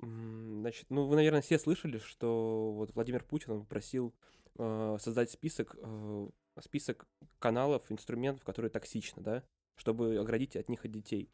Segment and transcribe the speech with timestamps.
[0.00, 4.14] Значит, ну вы, наверное, все слышали, что вот Владимир Путин он просил
[4.58, 6.28] э, создать список, э,
[6.60, 7.06] список
[7.38, 9.42] каналов, инструментов, которые токсичны, да,
[9.76, 11.30] чтобы оградить от них от детей.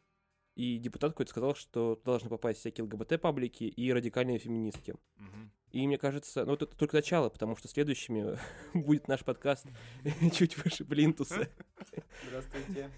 [0.55, 4.95] И депутат какой-то сказал, что должны попасть всякие ЛГБТ-паблики и радикальные феминистки.
[5.15, 5.51] Мгм.
[5.71, 8.37] И мне кажется, ну это только начало, потому что следующими
[8.75, 9.65] будет наш подкаст
[10.33, 11.49] чуть выше Плинтуса.
[12.27, 12.91] Здравствуйте.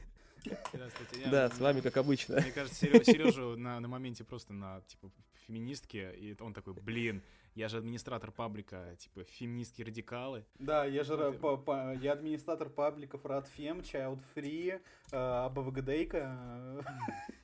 [0.74, 1.22] Здравствуйте.
[1.22, 2.40] Я- Да, с вами как обычно.
[2.40, 5.10] Мне кажется, Сережа на, на моменте просто на, типа,
[5.46, 7.22] феминистке, и он такой, блин,
[7.56, 10.46] я же администратор паблика, типа, феминистские радикалы.
[10.60, 14.82] Да, я же Вот по- по- я администратор пабликов Radfem, Child Free,
[15.12, 16.84] э, АБВГДейка.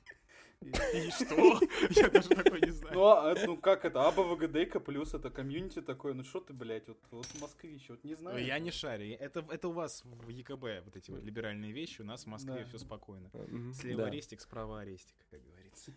[0.62, 1.58] И что?
[1.90, 2.94] Я даже такой не знаю.
[2.94, 6.98] Ну, а, ну как это, АБВГДейка плюс это комьюнити такое, ну что ты, блядь, вот,
[7.10, 8.44] вот москвич, вот не знаю.
[8.44, 9.16] Я не шарю.
[9.18, 12.58] Это, это у вас в ЕКБ вот эти вот либеральные вещи, у нас в Москве
[12.60, 12.64] Да.
[12.64, 13.28] все спокойно.
[13.74, 14.06] Слева да.
[14.06, 15.92] арестик, справа арестик, как говорится.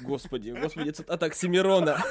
[0.00, 2.02] Господи, господи, цитата Оксимирона.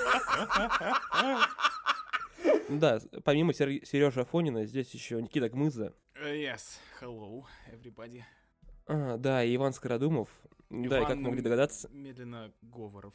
[2.69, 5.93] Да, помимо Сережи Афонина, здесь еще Никита Гмыза.
[6.23, 8.23] Yes, hello, everybody.
[8.87, 10.29] А, да, и Иван Скородумов.
[10.69, 13.13] Да, и как Иван могли догадаться, Медленно Говоров.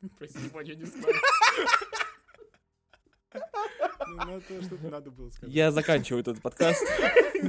[0.18, 1.14] Прости, Ваня, я не знаю.
[4.08, 5.54] Ну, ну, это что-то надо было сказать.
[5.54, 6.82] я заканчиваю этот подкаст.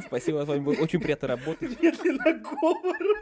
[0.07, 1.79] Спасибо, с вами было очень приятно работать.
[1.81, 3.15] Медленно говорю.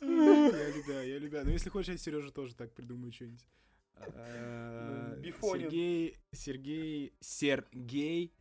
[0.00, 1.42] Я любя, я любя.
[1.44, 3.44] Ну, если хочешь, я Сережа тоже так придумаю что-нибудь.
[3.96, 5.70] А, Бифонин.
[5.70, 8.32] Сергей, Сергей, Сергей,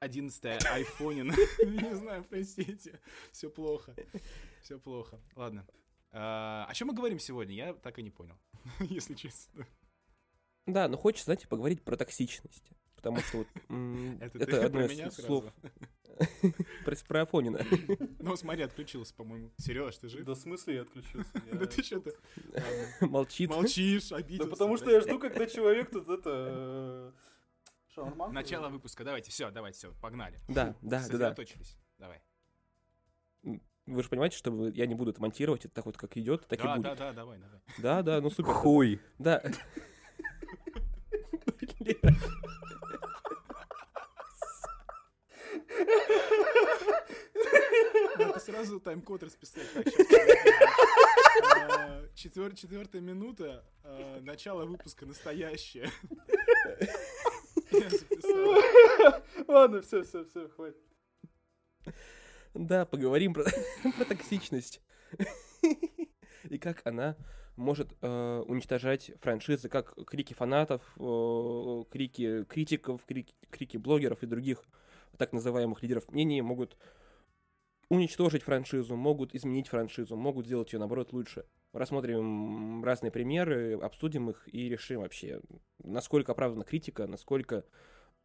[0.00, 1.28] 11 айфонин.
[1.28, 3.00] Не знаю, простите.
[3.32, 3.94] Все плохо.
[4.62, 5.20] Все плохо.
[5.34, 5.66] Ладно.
[6.10, 7.54] А, О чем мы говорим сегодня?
[7.54, 8.38] Я так и не понял,
[8.80, 9.66] если честно.
[10.66, 12.70] Да, но хочется, знаете, поговорить про токсичность.
[12.94, 13.48] Потому что вот,
[14.20, 15.44] Это, одно про из меня слов?
[17.08, 17.60] про, Афонина.
[18.18, 19.52] Ну, смотри, отключился, по-моему.
[19.58, 20.24] Сереж, ты жив?
[20.24, 21.30] Да в смысле я отключился?
[21.52, 22.12] Да ты что-то
[23.00, 23.50] Молчит.
[23.50, 24.50] молчишь, Да обиделся.
[24.50, 26.30] потому что я жду, когда человек тут это...
[26.30, 27.12] э,
[27.94, 28.28] Шаурма?
[28.28, 29.04] Начало выпуска.
[29.04, 30.40] Давайте, все, давайте, все, погнали.
[30.48, 31.00] Да, да, да, да.
[31.00, 31.76] Сосредоточились.
[31.98, 32.20] Давай.
[33.86, 36.60] Вы же понимаете, что я не буду это монтировать, это так вот как идет, так
[36.60, 36.82] и Да, будет.
[36.84, 37.60] да, да, давай, давай.
[37.78, 38.52] Да, да, ну супер.
[38.52, 39.00] Хуй.
[39.18, 39.42] Да.
[48.18, 49.66] Надо сразу тайм-код расписать.
[52.14, 55.88] Сейчас, четвертая минута, а, начало выпуска настоящее.
[59.46, 60.82] Ладно, все, все, все, хватит.
[62.54, 63.44] Да, поговорим про,
[63.96, 64.80] про токсичность.
[66.48, 67.16] И как она
[67.56, 74.64] может э, уничтожать франшизы, как крики фанатов, э, крики критиков, крики, крики блогеров и других
[75.18, 76.76] так называемых лидеров мнений могут
[77.90, 81.44] уничтожить франшизу, могут изменить франшизу, могут сделать ее, наоборот, лучше.
[81.72, 85.40] Рассмотрим разные примеры, обсудим их и решим вообще,
[85.82, 87.64] насколько оправдана критика, насколько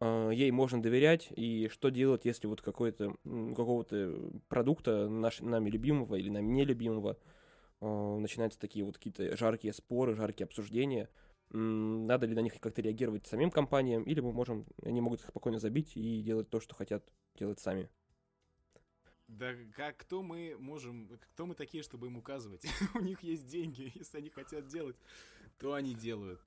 [0.00, 6.16] э, ей можно доверять и что делать, если вот какой-то какого-то продукта наш, нами любимого
[6.16, 7.18] или нами нелюбимого
[7.80, 11.08] э, начинаются такие вот какие-то жаркие споры, жаркие обсуждения.
[11.50, 15.58] Надо ли на них как-то реагировать самим компаниям, или мы можем, они могут их спокойно
[15.58, 17.04] забить и делать то, что хотят
[17.38, 17.90] делать сами.
[19.28, 22.64] Да как кто мы можем, кто мы такие, чтобы им указывать?
[22.94, 24.96] У них есть деньги, если они хотят делать,
[25.58, 26.40] то они делают.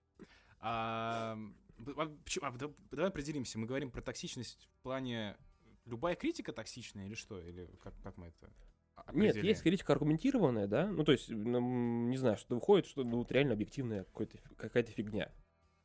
[0.59, 1.37] А,
[1.95, 2.09] а
[2.41, 5.37] а, да- давай определимся, мы говорим про токсичность в плане
[5.85, 7.39] любая критика токсичная или что?
[7.39, 8.51] Или как, как мы это
[8.95, 9.45] о- Нет, определяем?
[9.47, 13.31] есть критика аргументированная, да, ну то есть, м, не знаю, что выходит, что ну, вот
[13.31, 14.05] реально объективная
[14.57, 15.31] какая-то фигня.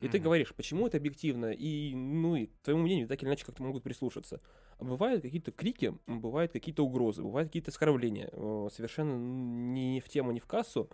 [0.03, 0.25] И ты Мгм.
[0.25, 4.41] говоришь, почему это объективно, и, ну, и твоему мнению так или иначе как-то могут прислушаться.
[4.79, 10.33] А бывают какие-то крики, бывают какие-то угрозы, бывают какие-то оскорбления, э, совершенно не в тему,
[10.33, 10.91] не в кассу,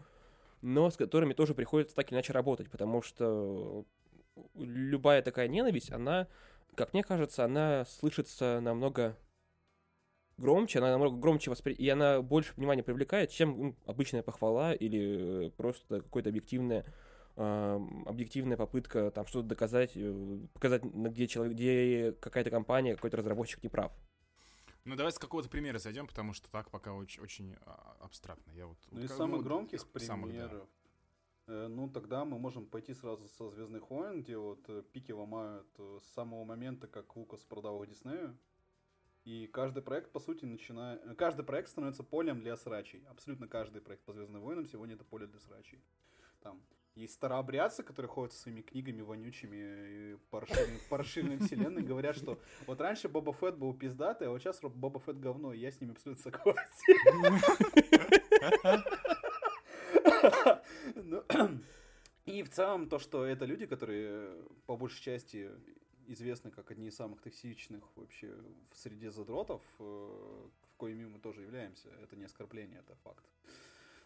[0.61, 3.87] но с которыми тоже приходится так или иначе работать, потому что
[4.55, 6.29] любая такая ненависть, она,
[6.75, 9.17] как мне кажется, она слышится намного
[10.37, 11.73] громче, она намного громче воспри...
[11.73, 16.85] и она больше внимания привлекает, чем ну, обычная похвала или э, просто какое-то объективное
[17.39, 23.69] объективная попытка там что-то доказать, э, показать, где человек, где какая-то компания, какой-то разработчик не
[23.69, 23.93] прав.
[24.85, 28.51] Ну давай с какого-то примера зайдем, потому что так пока очень, очень а, абстрактно.
[28.53, 30.49] Я вот, Ну вот из как- самых вот громких самых, да.
[30.49, 30.69] примеров.
[31.47, 35.67] э, Ну, тогда мы можем пойти сразу со Звездных войн, где вот э, пики ломают
[35.79, 38.37] с самого момента, как Лукас продал их Диснею.
[39.25, 41.03] И каждый проект, по сути, начинает...
[41.19, 43.05] Каждый проект становится полем для срачей.
[43.11, 45.83] Абсолютно каждый проект по Звездным войнам сегодня это поле для срачей.
[46.41, 46.63] Там
[46.99, 50.17] Есть старообрядцы, которые ходят со своими книгами вонючими и
[50.91, 55.21] расширенной вселенной, говорят, что вот раньше Боба Фетт был пиздатый, а вот сейчас Боба Фетт
[55.21, 57.39] говно, и я с ними абсолютно согласен.
[60.97, 61.23] Ну,
[62.27, 65.51] И в целом то, что это люди, которые по большей части
[66.09, 68.35] известны как одни из самых токсичных вообще
[68.73, 71.91] в среде задротов, э, в коими мы тоже являемся.
[72.03, 73.25] Это не оскорбление, это факт.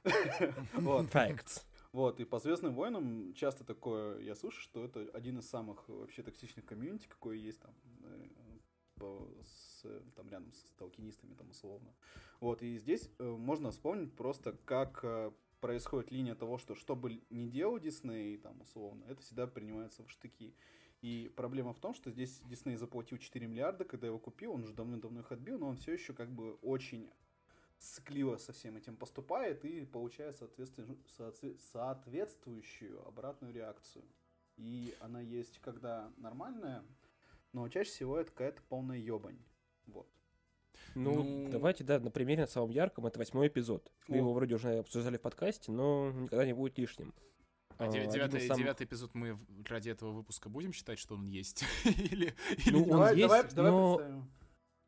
[1.10, 1.64] Facts.
[1.92, 6.22] Вот, и по Звездным войнам часто такое я слышу, что это один из самых вообще
[6.22, 7.74] токсичных комьюнити, какой есть там,
[8.04, 9.84] э, с,
[10.16, 11.92] там рядом с толкинистами там условно.
[12.40, 17.22] Вот, и здесь э, можно вспомнить просто, как э, происходит линия того, что что бы
[17.30, 20.54] ни делал Дисней, там условно, это всегда принимается в штыки.
[21.02, 24.72] И проблема в том, что здесь Дисней заплатил 4 миллиарда, когда его купил, он уже
[24.72, 27.10] давно-давно их отбил, но он все еще как бы очень
[27.82, 30.36] скливо со всем этим поступает и получает
[31.72, 34.04] соответствующую обратную реакцию.
[34.56, 36.84] И она есть когда нормальная,
[37.52, 39.38] но чаще всего это какая-то полная ебань.
[39.86, 40.08] Вот.
[40.94, 43.90] Ну, Ну- давайте, да, на примере на самом ярком, это восьмой эпизод.
[44.08, 44.18] Мы О.
[44.18, 47.12] его вроде уже обсуждали в подкасте, но никогда не будет лишним.
[47.78, 49.36] А А, девятый, самых- девятый эпизод мы
[49.68, 51.64] ради этого выпуска будем считать, что он есть?
[52.12, 52.34] Или,
[52.70, 54.30] Ну, он давай, есть, давай, давай но- представим.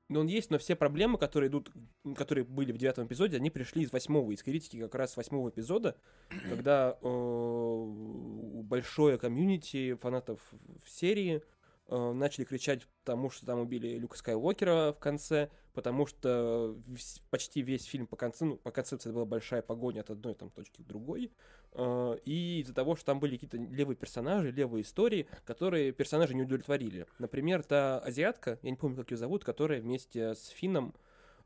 [0.09, 1.71] Но он есть, но все проблемы, которые идут,
[2.17, 5.97] которые были в девятом эпизоде, они пришли из восьмого, из критики как раз восьмого эпизода,
[6.51, 7.85] когда э,
[8.65, 10.41] большое комьюнити фанатов
[10.85, 11.43] в серии
[11.89, 16.77] э, начали кричать потому, что там убили Люка Скайуокера в конце, потому что
[17.31, 20.51] почти весь фильм по концу, ну, по концепции это была большая погоня от одной там
[20.51, 21.33] точки к другой,
[21.73, 26.43] э, и из-за того, что там были какие-то левые персонажи, левые истории, которые персонажи не
[26.43, 27.07] удовлетворили.
[27.19, 30.95] Например, та азиатка, я не помню, как ее зовут, которая вместе с Финном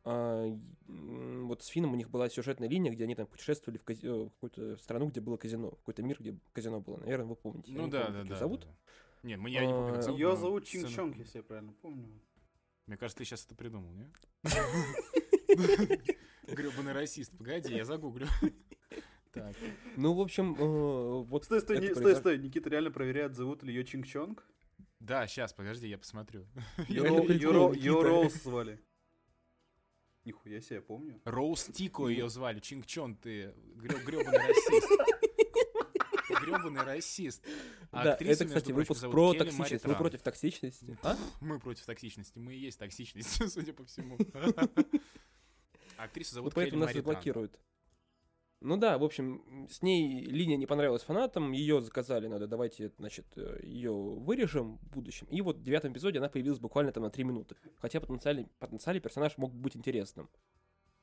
[0.04, 4.24] а, вот с Финном у них была сюжетная линия, где они там путешествовали в, э,
[4.24, 6.96] в какую-то страну, где было казино, какой-то мир, где казино было.
[6.98, 7.72] Наверное, вы помните.
[7.72, 8.36] Ну да, помню, да, да.
[8.36, 8.60] зовут.
[8.60, 9.28] да, да.
[9.28, 11.38] Не, мы, я не помню, как А, зовут, Ее но зовут Чин сцену Чонг, если
[11.38, 12.08] я правильно помню.
[12.88, 14.10] Мне кажется, ты сейчас это придумал, не?
[16.46, 17.36] Гребаный расист.
[17.36, 18.26] Погоди, я загуглю.
[19.30, 19.54] Так.
[19.96, 22.38] Ну, в общем, э, вот Стой, стой, не- стой, произош- стой.
[22.38, 24.42] Никита реально проверяет, зовут ли ее Чинг Чонг.
[25.00, 26.46] Да, сейчас, подожди, я посмотрю.
[26.88, 28.02] Ее.
[28.02, 28.80] Роуз звали.
[30.24, 31.20] Нихуя себе, я помню.
[31.24, 32.58] Роуз Тико ее звали.
[32.60, 34.90] Чинг Чон, ты гребаный расист.
[36.48, 37.44] Гребаный расист.
[37.90, 39.84] А Да, актрису, это, кстати, выпуск зовут про Келли токсичность.
[39.86, 40.98] Вы против токсичности?
[41.02, 41.16] А?
[41.40, 42.38] Мы против токсичности.
[42.38, 44.18] Мы и есть токсичность, судя по всему.
[45.96, 47.58] А Актрису Вот зовут Келли поэтому нас заблокируют.
[48.60, 53.26] Ну да, в общем, с ней линия не понравилась фанатам, ее заказали, надо, давайте, значит,
[53.62, 55.28] ее вырежем в будущем.
[55.30, 57.56] И вот в девятом эпизоде она появилась буквально там на три минуты.
[57.76, 60.28] Хотя потенциальный, потенциальный персонаж мог быть интересным.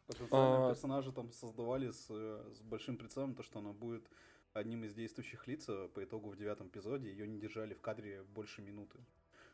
[0.07, 0.69] Потенциально А.
[0.69, 4.07] персонажа там создавали с, э, с большим прицелом, то, что она будет
[4.55, 8.23] одним из действующих лиц, а по итогу в девятом эпизоде ее не держали в кадре
[8.33, 8.99] больше минуты.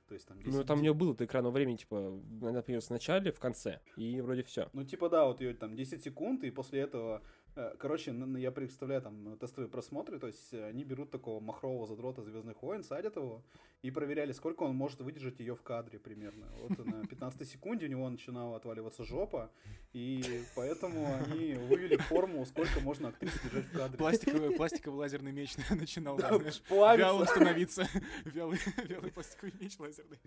[0.07, 2.91] То есть там Ну, 10 там у нее было это экранного времени, типа, появилась в
[2.91, 4.69] начале, в конце, и вроде все.
[4.73, 7.40] Ну, типа, да, вот ее там 10 секунд, и после этого, э,
[7.79, 11.85] короче, н- н- я представляю там тестовые просмотры, то есть э, они берут такого махрового
[11.87, 13.43] задрота Звездных войн, садят его
[13.81, 16.47] и проверяли, сколько он может выдержать ее в кадре примерно.
[16.61, 19.51] Вот на 15 секунде у него начинала отваливаться жопа,
[19.93, 23.97] и поэтому они вывели форму, сколько можно актрис держать в кадре.
[23.97, 27.87] Пластиковый, пластиковый лазерный меч начинал, да, знаешь, вялым становиться.
[28.25, 30.19] Вялый, вялый пластиковый меч лазерный.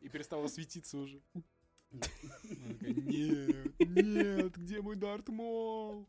[0.00, 1.20] И перестало светиться уже.
[2.80, 6.06] Нет, нет, где мой Дарт Мол?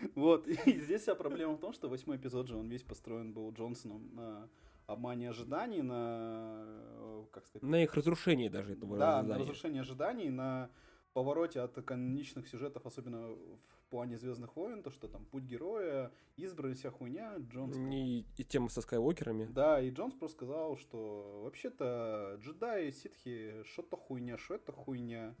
[0.14, 3.52] Вот, и здесь вся проблема в том, что восьмой эпизод же, он весь построен был
[3.52, 4.48] Джонсоном на
[4.86, 9.40] обмане ожиданий, на, э, как сказать, На их разрушении даже этого Да, на ожидания.
[9.40, 10.70] разрушение ожиданий, на
[11.14, 16.80] повороте от каноничных сюжетов, особенно в плане Звездных войн, то, что там путь героя, избранность
[16.80, 17.76] вся хуйня, Джонс.
[17.76, 19.46] И, и тема со скайуокерами.
[19.46, 25.34] Да, и Джонс просто сказал, что вообще-то джедаи, ситхи, что-то хуйня, что это хуйня.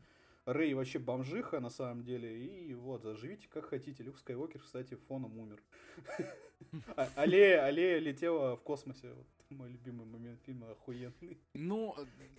[0.46, 2.44] Рэй вообще бомжиха на самом деле.
[2.44, 4.02] И вот, заживите как хотите.
[4.02, 5.62] Люк Скайуокер, кстати, фоном умер.
[6.96, 9.14] А- Аллея, аллея летела в космосе.
[9.50, 11.38] Мой любимый момент фильма охуенный.
[11.52, 11.94] Ну,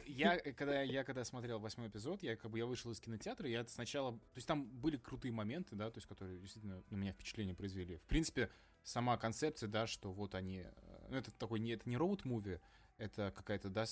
[0.06, 3.66] я когда я когда смотрел восьмой эпизод, я как бы я вышел из кинотеатра, я
[3.66, 7.56] сначала, то есть там были крутые моменты, да, то есть которые действительно на меня впечатление
[7.56, 7.98] произвели.
[7.98, 8.50] В принципе,
[8.84, 12.60] сама концепция, да, что вот они, э, ну это такой не это не роуд-муви,
[12.98, 13.86] это какая-то да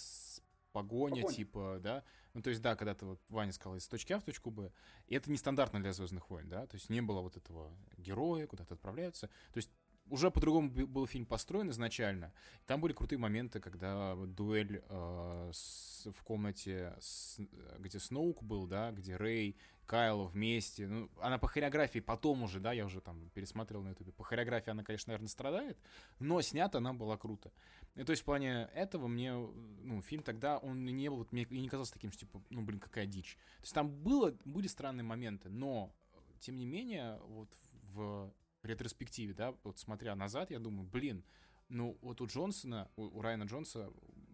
[0.73, 1.35] погоня, Погоня.
[1.35, 2.03] типа, да.
[2.33, 4.71] Ну то есть да, когда ты вот Ваня сказал из точки А в точку Б,
[5.07, 8.73] и это нестандартно для Звездных войн, да, то есть не было вот этого героя, куда-то
[8.73, 9.69] отправляются, то есть
[10.13, 12.31] уже по-другому был фильм построен изначально.
[12.67, 17.39] Там были крутые моменты, когда дуэль э, с- в комнате, с-
[17.79, 20.87] где Сноук был, да, где Рэй, Кайл вместе.
[20.87, 24.11] Ну, она по хореографии потом уже, да, я уже там пересматривал на ютубе.
[24.11, 25.79] По хореографии она, конечно, наверное, страдает,
[26.19, 27.51] но снята она была круто.
[27.95, 31.69] И, то есть в плане этого мне, ну, фильм тогда, он не был, мне не
[31.69, 33.35] казался таким, что, типа, ну, блин, какая дичь.
[33.57, 35.91] То есть там было, были странные моменты, но,
[36.39, 37.49] тем не менее, вот
[37.93, 38.31] в
[38.65, 41.23] ретроспективе, да, вот смотря назад, я думаю, блин,
[41.69, 43.91] ну, вот у Джонсона, у, у Райана Джонса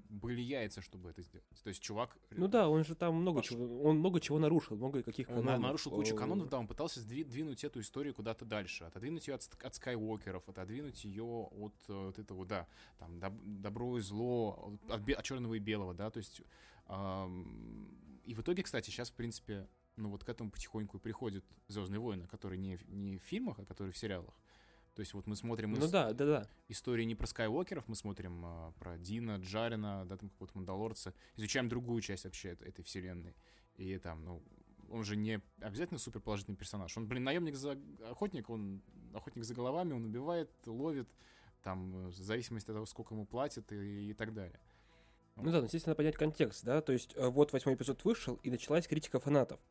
[0.10, 1.46] были яйца, чтобы это сделать.
[1.64, 2.18] То есть чувак...
[2.32, 3.58] Ну да, он же там много Пошел.
[3.58, 5.62] чего, он много чего нарушил, много каких Он канонов.
[5.62, 9.48] нарушил кучу канонов, да, он пытался сдви- двинуть эту историю куда-то дальше, отодвинуть ее от,
[9.64, 12.68] от Скайуокеров, отодвинуть ее от, э, вот этого, да,
[12.98, 16.42] там, доб- добро и зло, от, бе- от черного и белого, да, то есть,
[16.88, 17.88] ам,
[18.26, 19.68] и в итоге, кстати, сейчас, в принципе,
[20.00, 23.66] ну вот к этому потихоньку и приходят Звездные войны, которые не, не в фильмах, а
[23.66, 24.34] которые в сериалах.
[24.96, 26.48] То есть вот мы смотрим Ну ис- да, да, да.
[26.68, 31.70] истории не про Скайуокеров, мы смотрим а, про Дина, Джарина, да, там какого-то Мандалорца, изучаем
[31.70, 33.36] другую часть вообще эт- этой вселенной.
[33.76, 34.44] И там, ну,
[34.90, 36.98] он же не обязательно супер положительный персонаж.
[36.98, 37.78] Он, блин, наемник за
[38.10, 38.82] охотник, он
[39.14, 41.08] охотник за головами, он убивает, ловит,
[41.64, 44.60] там, в зависимости от того, сколько ему платят и, и так далее.
[45.36, 48.36] Ну да, но здесь надо понять контекст, да, то есть э, вот восьмой эпизод вышел,
[48.44, 49.62] и началась критика фанатов.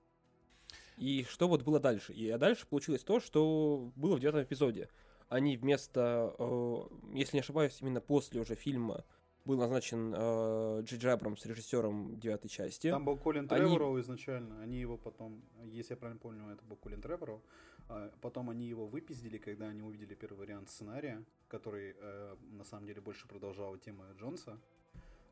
[0.99, 2.12] И что вот было дальше?
[2.12, 4.88] И дальше получилось то, что было в девятом эпизоде.
[5.28, 6.76] Они вместо, э,
[7.14, 9.05] если не ошибаюсь, именно после уже фильма
[9.45, 12.90] был назначен э, Джей Абрамс режиссером девятой части.
[12.90, 16.76] Там был Колин Они- Тревороу изначально, они его потом, если я правильно помню, это был
[16.76, 17.43] Колин Тревороу,
[17.88, 22.87] а потом они его выпиздили, когда они увидели первый вариант сценария, который э, на самом
[22.87, 24.59] деле больше продолжал тему Джонса.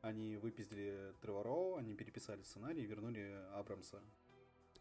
[0.02, 4.00] Они выпиздили Тревороу, они переписали сценарий и вернули Абрамса.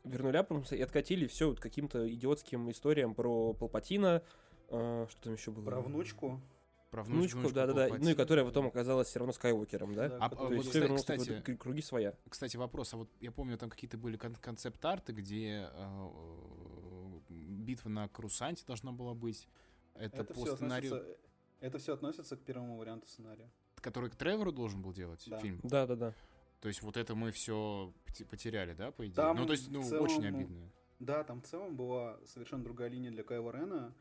[0.05, 4.21] Вернули Абрамса и откатили все вот каким-то идиотским историям про Палпатина,
[4.69, 5.65] э, что там еще было?
[5.65, 6.39] Про внучку.
[6.91, 10.07] Про Внучку, внучку да-да-да, ну и которая потом оказалась все равно Скайуокером, да?
[10.07, 12.13] Да, А, То вот, есть кстати- все кстати, какой-то круги своя.
[12.29, 16.07] Кстати, вопрос, а вот я помню, там какие-то были кон- концепт-арты, где э,
[17.29, 19.47] битва на Крусанте должна была быть.
[19.95, 21.19] Это, это, по все сценарию, относится,
[21.59, 23.49] это все относится к первому варианту сценария.
[23.81, 25.37] который к Тревору должен был делать Да.
[25.39, 25.59] фильм.
[25.63, 26.13] Да-да-да.
[26.65, 27.93] То есть вот это мы все
[28.27, 29.13] потеряли, да, по идее?
[29.13, 30.71] Там ну, то есть, ну, целом, очень обидно.
[30.97, 33.93] Да, там в целом была совершенно другая линия для Кайла Рена.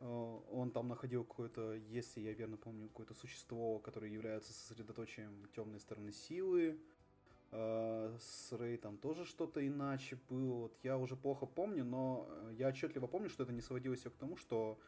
[0.00, 0.06] Э,
[0.50, 6.10] Он там находил какое-то, если я верно помню, какое-то существо, которое является сосредоточием темной стороны
[6.10, 6.80] силы.
[7.50, 10.54] Э, С Рэй там тоже что-то иначе было.
[10.54, 14.16] Вот я уже плохо помню, но я отчетливо помню, что это не сводилось всё к
[14.16, 14.78] тому, что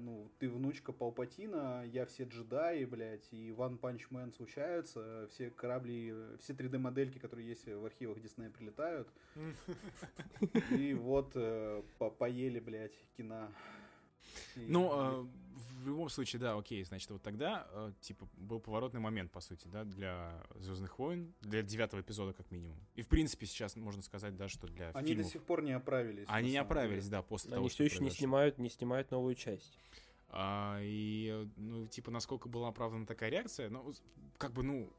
[0.00, 6.10] ну, ты внучка Палпатина, я все джедаи, блядь, и One Punch Man случаются, все корабли,
[6.12, 9.08] э, все 3D-модельки, которые есть в архивах Диснея, прилетают.
[10.70, 13.48] И вот э, по- поели, блядь, кино.
[14.56, 15.26] Ну, э,
[15.82, 19.66] в любом случае, да, окей, значит, вот тогда, э, типа, был поворотный момент, по сути,
[19.68, 22.78] да, для Звездных войн, для девятого эпизода, как минимум.
[22.94, 25.26] И, в принципе, сейчас можно сказать, да, что для Они фильмов...
[25.26, 26.26] до сих пор не оправились.
[26.28, 27.16] Они не оправились, деле.
[27.16, 28.18] да, после того, Они все еще не произошло.
[28.18, 29.78] снимают, не снимают новую часть.
[30.28, 33.92] А, и, ну, типа, насколько была оправдана такая реакция, ну,
[34.38, 34.92] как бы, ну,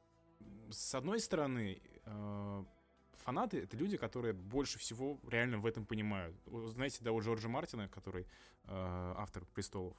[0.69, 2.65] с одной стороны, э,
[3.21, 6.35] фанаты— это люди, которые больше всего реально в этом понимают.
[6.45, 9.95] Знаете, да, у Джорджа Мартина, который э, автор «Престолов»,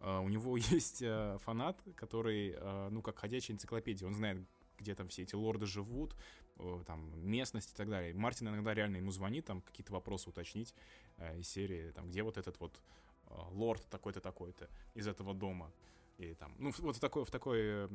[0.00, 4.38] э, у него есть э, фанат, который, э, ну, как ходячая энциклопедия, он знает,
[4.78, 6.14] где там все эти лорды живут,
[6.58, 8.14] э, там, местность и так далее.
[8.14, 10.74] Мартин иногда реально ему звонит, там, какие-то вопросы уточнить
[11.16, 12.80] э, из серии, там, где вот этот вот
[13.26, 15.72] э, лорд такой-то, такой-то из этого дома.
[16.18, 17.88] И там, ну, вот в такой, в такой, э,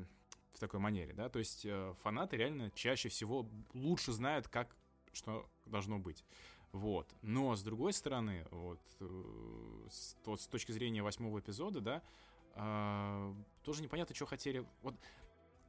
[0.54, 4.76] в такой манере, да, то есть э, фанаты реально чаще всего лучше знают, как
[5.12, 6.24] что должно быть.
[6.72, 7.14] Вот.
[7.22, 12.02] Но, с другой стороны, вот, э, с, вот с точки зрения восьмого эпизода, да,
[12.56, 13.34] э,
[13.64, 14.66] тоже непонятно, что хотели.
[14.82, 14.96] Вот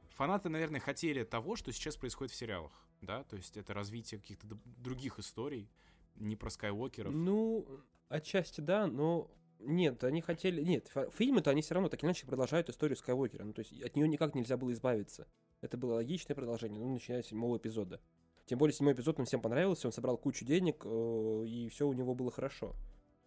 [0.09, 4.47] фанаты, наверное, хотели того, что сейчас происходит в сериалах, да, то есть это развитие каких-то
[4.77, 5.69] других историй,
[6.15, 7.13] не про Скайуокеров.
[7.13, 7.67] Ну,
[8.09, 9.29] отчасти да, но
[9.65, 10.61] нет, они хотели...
[10.61, 13.43] Нет, фильмы-то они все равно так или иначе продолжают историю Скайуокера.
[13.43, 15.27] Ну, то есть от нее никак нельзя было избавиться.
[15.61, 17.99] Это было логичное продолжение, ну, начиная с седьмого эпизода.
[18.45, 21.93] Тем более седьмой эпизод нам всем понравился, он собрал кучу денег, э, и все у
[21.93, 22.75] него было хорошо.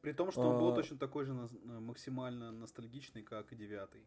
[0.01, 0.75] При том, что он был А.
[0.77, 4.07] точно такой же э, максимально ностальгичный, как и девятый.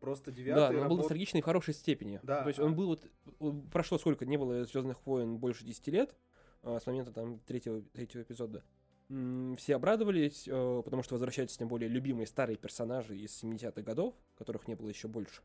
[0.00, 2.20] Просто да, девятый но он был ностальгичный в хорошей степени.
[2.22, 2.42] Да.
[2.42, 2.98] То есть он был
[3.38, 3.70] вот...
[3.70, 6.16] Прошло сколько, не было Звездных войн больше 10 лет,
[6.62, 8.64] а, с момента там третьего, третьего эпизода.
[9.08, 14.66] Все обрадовались, э, потому что возвращаются тем более любимые старые персонажи из 70-х годов, которых
[14.66, 15.42] не было еще больше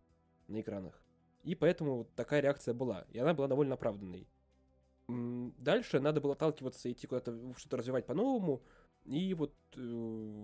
[0.47, 1.01] на экранах.
[1.43, 3.05] И поэтому такая реакция была.
[3.11, 4.27] И она была довольно оправданной.
[5.07, 8.61] Дальше надо было отталкиваться, идти куда-то, что-то развивать по-новому.
[9.05, 9.79] И вот э,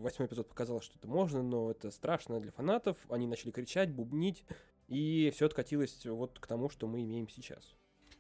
[0.02, 2.98] восьмой эпизод показал, что это можно, но это страшно для фанатов.
[3.10, 4.44] Они начали кричать, бубнить,
[4.88, 7.76] и все откатилось вот к тому, что мы имеем сейчас.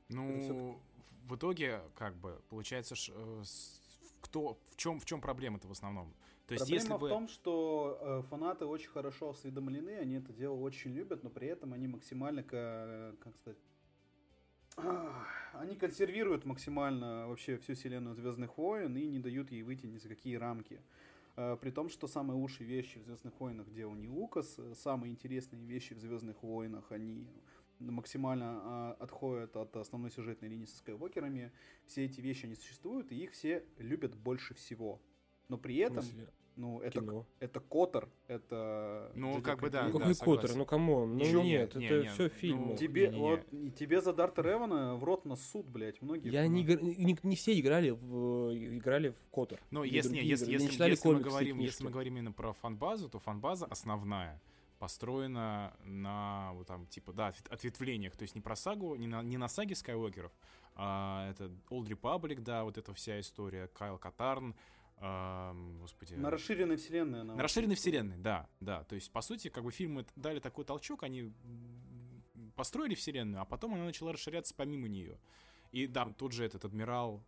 [0.09, 0.79] Ну,
[1.27, 3.81] в итоге, как бы, получается, ш, э, с-
[4.25, 6.13] кто, в чем, в чем проблема-то в основном?
[6.48, 7.10] То есть, Проблема если в бы...
[7.10, 11.74] том, что э, фанаты очень хорошо осведомлены, они это дело очень любят, но при этом
[11.74, 13.58] они максимально, ка- как сказать,
[15.53, 20.10] они консервируют максимально вообще всю вселенную Звездных войн и не дают ей выйти ни за
[20.10, 20.82] какие рамки.
[21.36, 25.12] Э, При том, что самые лучшие вещи в Звездных войнах делал не Лукас, э, самые
[25.12, 27.27] интересные вещи в Звездных войнах, они
[27.79, 31.51] максимально а, отходят от основной сюжетной линии со Скайуокерами.
[31.86, 35.01] Все эти вещи, они существуют, и их все любят больше всего.
[35.48, 36.03] Но при этом,
[36.55, 37.25] ну, это, кино.
[37.39, 39.12] это Котор, это...
[39.13, 39.94] Ну, Джеди как бы да, Крейг.
[39.94, 40.38] Ну, да, какой.
[40.38, 40.55] Коттер?
[40.55, 41.17] Ну, камон.
[41.17, 42.77] Ну, Ещё нет, не, это не, все ну, фильмы.
[42.77, 43.22] Тебе, Не-не-не.
[43.22, 46.32] вот, и тебе за Дарта Ревана в рот на суд, блядь, многие.
[46.32, 49.62] Я не, не, не все играли в, играли в Коттер.
[49.70, 52.32] Ну, Или если, не, если, если, не читали если, мы говорим, если мы говорим именно
[52.32, 54.41] про фанбазу, то фанбаза основная
[54.79, 59.22] построена на вот там типа да ответ- ответвлениях, то есть не про сагу, не на,
[59.24, 60.32] не на саге Скайуокеров,
[60.75, 64.55] а это Old Republic, да, вот эта вся история, Кайл Катарн,
[64.98, 67.36] ам, господи, На расширенной вселенной она.
[67.36, 68.84] на расширенной вселенной, да, да.
[68.84, 71.34] То есть, по сути, как бы фильмы дали такой толчок, они
[72.55, 75.20] построили вселенную, а потом она начала расширяться помимо нее.
[75.72, 77.24] И да, тут же этот адмирал,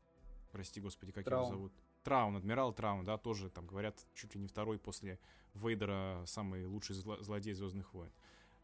[0.52, 1.44] прости господи, как Траун.
[1.46, 1.74] его зовут?
[2.08, 5.20] Траун, адмирал Траун, да, тоже там говорят чуть ли не второй после
[5.56, 8.12] Вейдера самый лучший зло- злодей Звездных войн.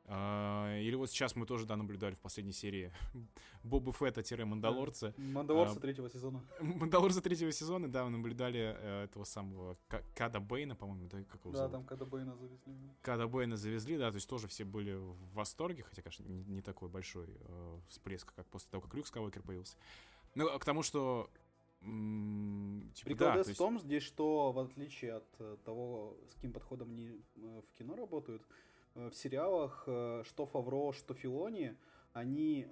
[0.05, 2.93] А, Или вот сейчас мы тоже, да, наблюдали в последней серии
[3.63, 5.13] Боба Фетта-Мандалорца.
[5.17, 6.41] Мандалорца А, третьего сезона.
[6.61, 11.41] Мандалорца третьего сезона, да, мы наблюдали э, этого самого Ка- Када Бейна, по-моему, да, как
[11.43, 11.71] его Да, зовут?
[11.73, 12.73] там когда Бэйна завезли.
[13.01, 16.61] Когда Бэйна завезли, да, то есть тоже все были в восторге, хотя, конечно, не, не
[16.61, 19.75] такой большой э, всплеск, как после того, как Люк Скайуокер появился.
[20.35, 21.29] Ну, а к тому, что...
[21.83, 26.35] м, типа, Прикол да, в есть- том, здесь, что в отличие от э, того, с
[26.35, 28.43] каким подходом они э, в кино работают,
[28.95, 29.83] э, в сериалах,
[30.25, 31.75] что Фавро, что Филони,
[32.13, 32.67] они,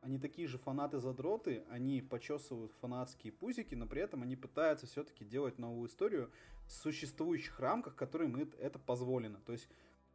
[0.00, 5.58] они такие же фанаты-задроты, они почесывают фанатские пузики, но при этом они пытаются все-таки делать
[5.58, 6.30] новую историю
[6.66, 9.40] в существующих рамках, которые мы это позволено.
[9.44, 9.68] То есть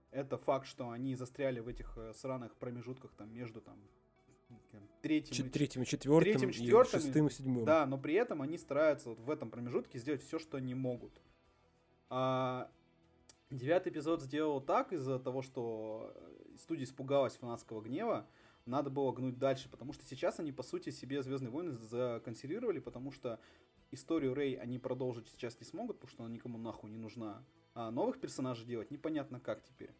[0.10, 3.78] это факт, что они застряли в этих сраных промежутках там между там
[5.08, 7.66] третьим, и третьим и четвертым, третьим, и четвертым, шестым и седьмым.
[7.66, 11.22] да, но при этом они стараются вот в этом промежутке сделать все, что они могут.
[12.10, 12.70] А
[13.50, 18.28] девятый эпизод сделал так из-за того, что э, студия испугалась фанатского гнева.
[18.66, 23.12] Надо было гнуть дальше, потому что сейчас они, по сути, себе Звездные войны законсервировали, потому
[23.12, 23.40] что
[23.92, 27.46] историю Рэй они продолжить сейчас не смогут, потому что она никому нахуй не нужна.
[27.74, 29.96] А новых персонажей делать непонятно как теперь.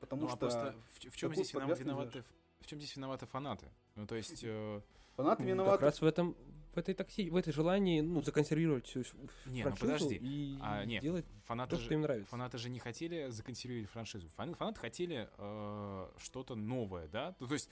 [0.00, 2.24] Потому Ну, а что просто в, ч- в чем здесь виноваты,
[2.60, 3.70] в чем здесь виноваты фанаты?
[3.96, 4.40] Ну, то есть...
[4.42, 4.80] э,
[5.16, 5.72] фанаты Ну, виноваты.
[5.78, 6.36] Как раз в этом,
[6.74, 9.04] в этой такси, в этой желании, ну, законсервировать всю
[9.46, 10.16] Не, ну франшизу подожди.
[10.20, 11.84] и А, нет, делать фанаты то, же...
[11.84, 12.28] что им нравится.
[12.32, 14.28] Фанаты же не хотели законсервировать франшизу.
[14.36, 17.36] Фан- Фанаты хотели э, что-то новое, да?
[17.38, 17.70] Ну, то есть,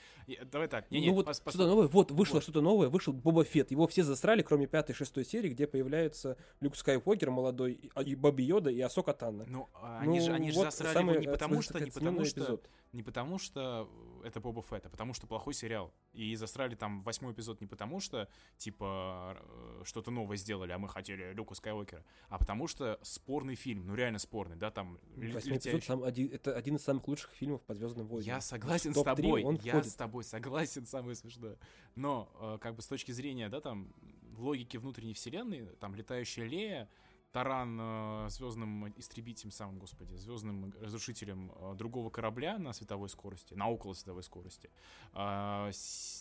[0.53, 0.89] давай так.
[0.93, 2.43] Не, не, ну вот пос- пос- что-то новое, вот вышло Вот.
[2.45, 6.77] что-то новое, вышел Боба Фетт, его все засрали, кроме пятой, шестой серии, где появляется Люк
[6.77, 9.45] Скайуокер молодой, и, а, и Баби Йода, и Асока Танна.
[9.49, 11.91] Ну, а они Ну, же, они же вот засрали самый его не потому, что, не
[11.91, 12.71] потому что, эпизод.
[12.93, 13.89] не потому что
[14.23, 15.93] это Боба Фетт, а потому что плохой сериал.
[16.13, 20.89] И засрали там восьмой эпизод не потому что, типа, э, что-то новое сделали, а мы
[20.89, 25.75] хотели Люка Скайуокера, а потому что спорный фильм, ну реально спорный, да, там Восьмой эпизод
[25.75, 28.27] летящий- сам один, это один из самых лучших фильмов по Звездным войнам.
[28.27, 29.93] Я согласен с тобой, он я входит.
[29.93, 31.59] с тобой согласен, самое смешное.
[31.95, 33.93] Но, э, как бы с точки зрения, да, там,
[34.37, 36.89] логики внутренней вселенной, там, летающая Лея,
[37.33, 43.69] таран э, звездным истребителем, самым, господи, звездным разрушителем э, другого корабля на световой скорости, на
[43.69, 44.71] около световой скорости,
[45.13, 45.71] а,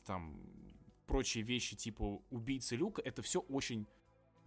[0.06, 0.40] там,
[1.06, 3.86] прочие вещи типа убийцы Люка, это все очень,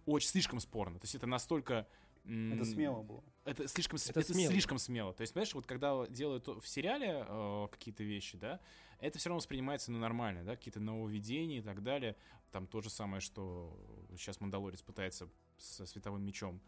[0.05, 0.99] очень слишком спорно.
[0.99, 1.87] То есть это настолько...
[2.23, 3.23] Это смело было.
[3.43, 4.51] это слишком, Это это смело.
[4.51, 5.13] слишком смело.
[5.13, 8.59] То есть, понимаешь, вот когда делают в сериале э, какие-то вещи, да,
[8.99, 12.15] это все равно воспринимается ну, нормально, да, какие-то нововведения и так далее.
[12.49, 13.77] Там то же самое, что
[14.17, 16.61] сейчас Мандалорец пытается со световым мечом.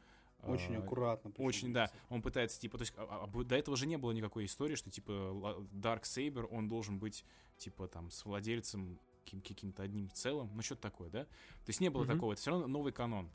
[0.44, 1.32] Очень аккуратно.
[1.32, 1.92] причем Очень, да.
[2.10, 4.90] Он пытается, типа, то есть, а- а до этого же не было никакой истории, что,
[4.92, 5.12] типа,
[5.74, 7.26] Dark Saber, он должен быть,
[7.58, 11.24] типа, там, с владельцем каким- каким-то одним целым, ну, что-то такое, да?
[11.26, 12.14] То есть не было Мгм.
[12.14, 13.30] такого, это все равно новый канон,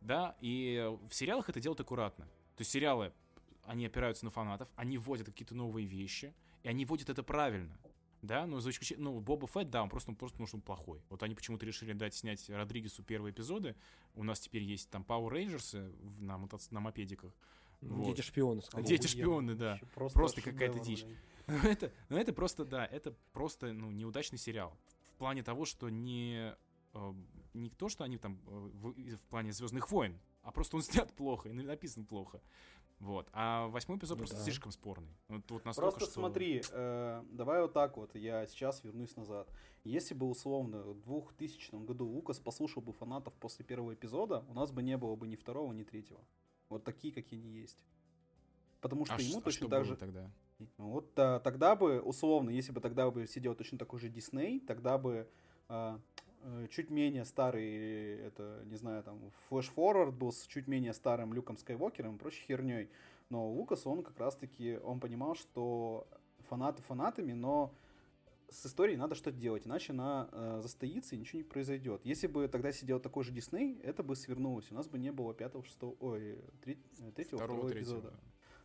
[0.00, 0.34] да?
[0.40, 2.24] И в сериалах это делают аккуратно.
[2.56, 3.12] То есть сериалы,
[3.64, 7.78] они опираются на фанатов, они вводят какие-то новые вещи, и они вводят это правильно.
[8.26, 11.02] Да, ну, за исключением, ну, Боба Фетт, да, он просто, просто потому что он плохой.
[11.08, 13.76] Вот они почему-то решили дать снять Родригесу первые эпизоды.
[14.14, 15.76] У нас теперь есть там Power Rangers
[16.20, 17.32] на, мотоц- на мопедиках.
[17.80, 18.06] Вот.
[18.06, 18.86] Дети шпионы, скорее.
[18.86, 19.78] Дети шпионы, да.
[19.94, 21.04] Просто, Просто какая-то дичь.
[21.04, 21.18] блядь.
[21.48, 24.76] Ну это, ну это просто, да, это просто, ну, неудачный сериал.
[25.14, 26.56] В плане того, что не
[26.92, 27.14] э,
[27.54, 31.12] не то, что они там э, в, в плане Звездных войн, а просто он снят
[31.14, 32.40] плохо и написан плохо.
[32.98, 33.28] Вот.
[33.32, 34.42] А восьмой эпизод Ну просто да.
[34.42, 35.14] слишком спорный.
[35.28, 36.20] Вот, вот настолько, Просто что...
[36.20, 39.48] смотри, э, давай вот так вот, я сейчас вернусь назад.
[39.84, 44.72] Если бы условно в 2000 году Лукас послушал бы фанатов после первого эпизода, у нас
[44.72, 46.20] бы не было бы ни второго, ни третьего.
[46.68, 47.84] Вот такие, какие они есть.
[48.80, 49.96] Потому что А, ему а точно что так же...
[49.96, 50.30] тогда?
[50.78, 54.96] Вот а, тогда бы, условно, если бы тогда бы сидел точно такой же Дисней, тогда
[54.96, 55.28] бы
[55.68, 56.00] а,
[56.70, 59.18] чуть менее старый, это, не знаю, там,
[59.50, 62.88] Flash Forward был с чуть менее старым Люком Скайуокером и прочей херней.
[63.30, 66.06] Но Лукас, он как раз-таки, он понимал, что
[66.48, 67.72] фанаты фанатами, но
[68.48, 72.00] с историей надо что-то делать, иначе она э, застоится и ничего не произойдет.
[72.04, 74.70] Если бы тогда сидел такой же Дисней, это бы свернулось.
[74.70, 77.98] У нас бы не было пятого, шестого, ой, треть- э, третьего, Второго, второго третьего.
[77.98, 78.12] эпизода.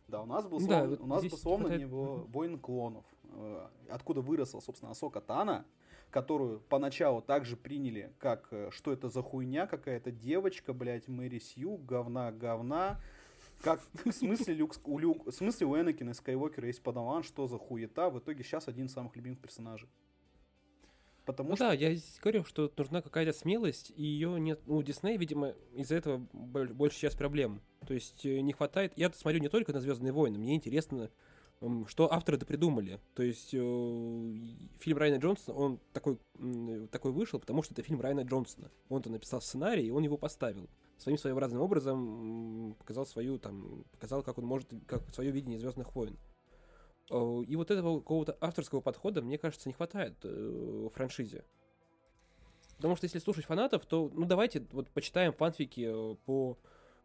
[0.06, 2.16] Да, у нас был Да, словно, вот у нас бы здесь словно хватает- не было
[2.18, 5.64] войн клонов, э, откуда выросла, собственно, Асока Тана,
[6.12, 11.78] которую поначалу также приняли, как э, что это за хуйня какая-то девочка, блядь, Мэри Сью,
[11.78, 13.00] говна, говна.
[13.62, 17.46] Как, в смысле, Люк, у Люк, в смысле у Энакина и Скайуокера есть подаван, что
[17.46, 19.88] за хуета, в итоге сейчас один из самых любимых персонажей.
[21.24, 24.60] Потому Ну что да, я говорю, что нужна какая-то смелость, и ее нет.
[24.66, 27.62] Ну, у Диснея, видимо, из-за этого боль- больше сейчас проблем.
[27.86, 28.92] То есть э, не хватает.
[28.96, 31.10] Я смотрю не только на Звездные войны, мне интересно,
[31.86, 33.00] что авторы это придумали.
[33.14, 33.58] То есть э,
[34.78, 36.18] фильм Райана Джонсона, он такой,
[36.90, 38.70] такой вышел, потому что это фильм Райана Джонсона.
[38.88, 40.68] Он-то написал сценарий, и он его поставил.
[40.98, 46.18] Своим своеобразным образом показал свою, там, показал, как он может, как свое видение Звездных войн.
[47.10, 51.44] Э, И вот этого какого-то авторского подхода, мне кажется, не хватает э, франшизе.
[52.76, 56.58] Потому что если слушать фанатов, то, ну, давайте вот почитаем фанфики по,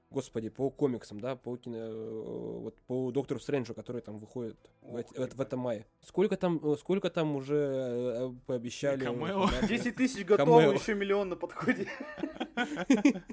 [0.10, 4.96] господи, по комиксам, да, по кино, э, вот по Доктору Стрэнджу, который там выходит в,
[4.96, 5.39] Ох, в, в ебать.
[5.39, 5.86] этом мае.
[6.02, 9.04] Сколько там, э, сколько там уже э, пообещали?
[9.04, 9.48] камео.
[9.62, 10.74] да, 10 тысяч готовы, Камео.
[10.74, 11.88] еще миллион на подходе.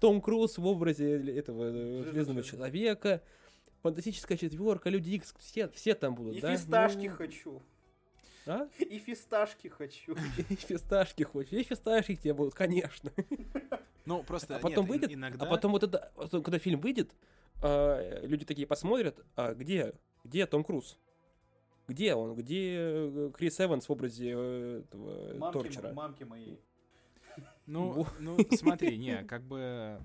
[0.00, 1.70] Том Круз в образе этого
[2.04, 2.42] Железного.
[2.42, 3.22] Человека,
[3.82, 6.56] Фантастическая четверка, Люди Икс, все, все там будут, И да?
[6.56, 7.62] фисташки Ну, хочу.
[8.46, 8.68] А?
[8.78, 10.14] И фисташки хочу.
[10.48, 11.52] И фисташки хочешь.
[11.52, 13.12] И фисташки тебе будут, конечно.
[14.06, 15.46] Ну, просто А потом нет, выйдет, ин- иногда...
[15.46, 17.10] а потом вот это, когда фильм выйдет,
[17.60, 20.96] а, люди такие посмотрят, а где, где Том Круз?
[21.88, 22.36] Где он?
[22.36, 25.92] Где э, Крис Эванс в образе э, этого Мамки, Торчера?
[25.92, 26.60] мамки моей.
[27.66, 30.00] Ну, ну, смотри, не, как бы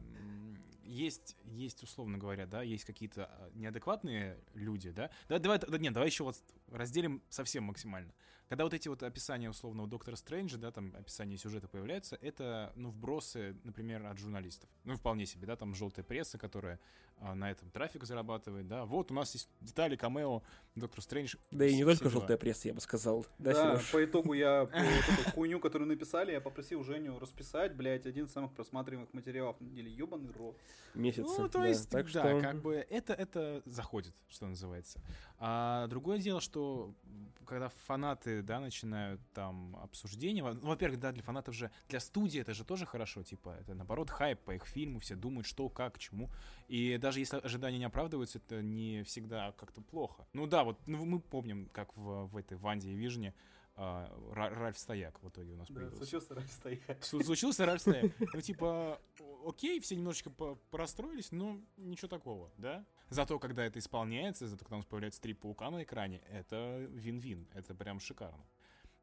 [0.91, 5.09] есть, есть, условно говоря, да, есть какие-то а, неадекватные люди, да.
[5.29, 6.35] Да, давай, да, нет, давай еще вот
[6.71, 8.13] разделим совсем максимально.
[8.47, 12.89] Когда вот эти вот описания условного Доктора Стрэнджа, да, там описание сюжета появляются, это, ну,
[12.89, 14.69] вбросы, например, от журналистов.
[14.83, 16.77] Ну, вполне себе, да, там желтая пресса, которая
[17.23, 18.83] а, на этом трафик зарабатывает, да.
[18.83, 20.41] Вот у нас есть детали, камео,
[20.73, 21.35] Доктор Стрэндж.
[21.51, 23.25] Да и не только желтая пресса, я бы сказал.
[23.37, 27.75] Да, Да, по итогу я по вот эту хуйню, которую написали, я попросил Женю расписать,
[27.75, 29.91] блядь, один из самых просматриваемых материалов на неделе.
[29.91, 30.57] Ёбаный рот.
[30.95, 31.41] Месяца.
[31.41, 31.67] Ну, то да.
[31.67, 32.41] есть, так да, что...
[32.41, 34.99] как бы это, это заходит, что называется.
[35.37, 41.21] А другое дело, что м, когда фанаты, да, начинают там обсуждение, ну, во-первых, да, для
[41.21, 44.99] фанатов же, для студии это же тоже хорошо, типа, это наоборот хайп по их фильму,
[44.99, 46.29] все думают, что, как, чему.
[46.67, 50.25] И даже если ожидания не оправдываются, это не всегда как-то плохо.
[50.33, 53.33] Ну да, вот ну, мы помним, как в, в этой Ванде и Вижне
[53.75, 55.97] а, Ра- Ральф Стояк в итоге у нас Да, появился.
[55.97, 57.03] случился стоять.
[57.03, 58.11] Су- Случился Ральф Стояк.
[58.33, 59.01] Ну, типа,
[59.45, 62.85] окей, все немножечко по- порастроились, но ничего такого, да?
[63.09, 67.47] Зато, когда это исполняется, зато, когда у нас появляется три паука на экране, это вин-вин,
[67.53, 68.45] это прям шикарно.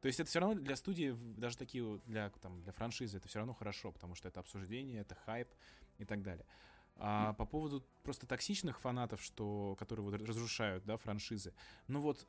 [0.01, 3.39] То есть это все равно для студии, даже такие для, там, для франшизы, это все
[3.39, 5.49] равно хорошо, потому что это обсуждение, это хайп
[5.97, 6.45] и так далее.
[7.01, 11.53] А по поводу просто токсичных фанатов, что, которые вот разрушают, да, франшизы.
[11.87, 12.27] Ну вот,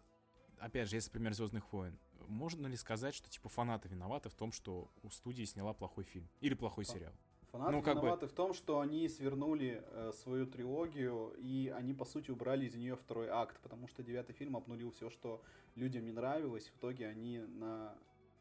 [0.61, 4.53] опять же, если пример Звездных войн, можно ли сказать, что типа фанаты виноваты в том,
[4.53, 7.13] что у студии сняла плохой фильм или плохой Фа- сериал?
[7.51, 11.93] Фанаты Ну, как бы- виноваты в том, что они свернули э, свою трилогию, и они,
[11.95, 15.43] по сути, убрали из нее второй акт, потому что девятый фильм обнулил все, что
[15.75, 16.69] людям не нравилось.
[16.69, 17.97] В итоге они на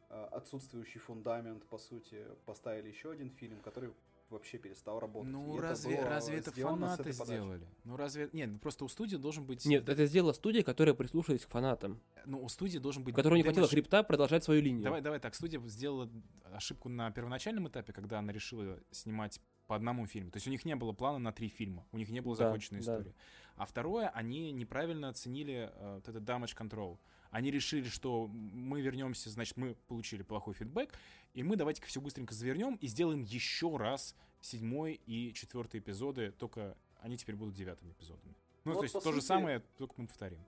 [0.09, 3.93] э, отсутствующий фундамент, по сути, поставили еще один фильм, который
[4.31, 5.29] вообще перестал работать.
[5.29, 7.67] И Ну это разве, было разве это фанаты сделали?
[7.83, 8.29] Ну разве...
[8.33, 9.65] Нет, ну просто у студии должен быть...
[9.65, 13.13] Нет, это сделала студия, которая прислушалась к фанатам, Ну у студии должен быть...
[13.13, 14.83] у которой не хватило хребта продолжать свою линию.
[14.83, 16.09] Давай, давай так, студия сделала
[16.51, 20.31] ошибку на первоначальном этапе, когда она решила снимать по одному фильму.
[20.31, 22.45] То есть у них не было плана на три фильма, у них не было Да,
[22.45, 22.93] законченной да.
[22.93, 23.15] истории.
[23.55, 26.97] А второе, они неправильно оценили э, вот этот damage control.
[27.31, 30.91] Они решили, что мы вернемся, значит, мы получили плохой фидбэк,
[31.33, 36.75] и мы давайте-ка все быстренько завернем и сделаем еще раз седьмой и четвертый эпизоды, только
[37.01, 38.35] они теперь будут девятыми эпизодами.
[38.65, 40.43] Ну, Вот, то есть то же сути, самое, только мы повторим.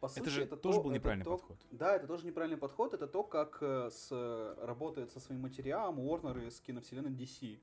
[0.00, 1.58] По сути, Это же это тоже то- был неправильный то- подход.
[1.70, 2.92] Да, это тоже неправильный подход.
[2.92, 4.10] Это то, как э, с,
[4.60, 7.58] работает со своим материалом Warner и с киновселенной DC.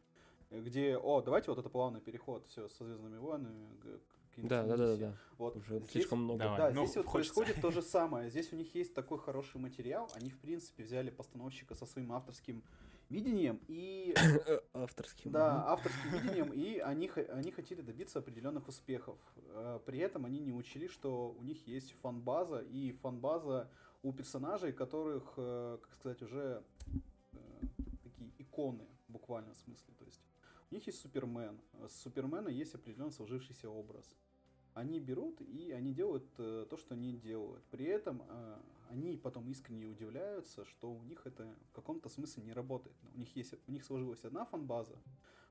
[0.50, 3.68] Где, о, давайте вот это плавный переход, все, со Звездными войнами.
[3.80, 4.00] к
[4.38, 5.18] Да, да, да, да.
[5.38, 6.40] Вот Уже здесь- слишком много.
[6.40, 6.58] Давай.
[6.58, 7.34] Да, Ну, здесь вот хочется.
[7.34, 8.30] происходит то же самое.
[8.30, 10.10] Здесь у них есть такой хороший материал.
[10.16, 12.64] Они, в принципе, взяли постановщика со своим авторским
[13.10, 14.14] видением и
[14.74, 15.32] Авторским.
[15.32, 19.18] да, авторским видением, и они, они хотели добиться определенных успехов.
[19.50, 23.70] Э, При этом они не учли, что у них есть фан-база, и фан-база
[24.02, 26.64] у персонажей, которых, э, как сказать, уже
[27.34, 27.38] э,
[28.04, 29.94] такие иконы в буквальном смысле.
[30.00, 30.22] То есть
[30.72, 31.60] у них есть Супермен.
[31.88, 34.06] С Супермена есть определенный сложившийся образ.
[34.74, 37.64] Они берут и они делают э, то, что они делают.
[37.66, 38.58] При этом э,
[38.90, 42.96] они потом искренне удивляются, что у них это в каком-то смысле не работает.
[43.14, 44.96] У них есть, у них сложилась одна фанбаза,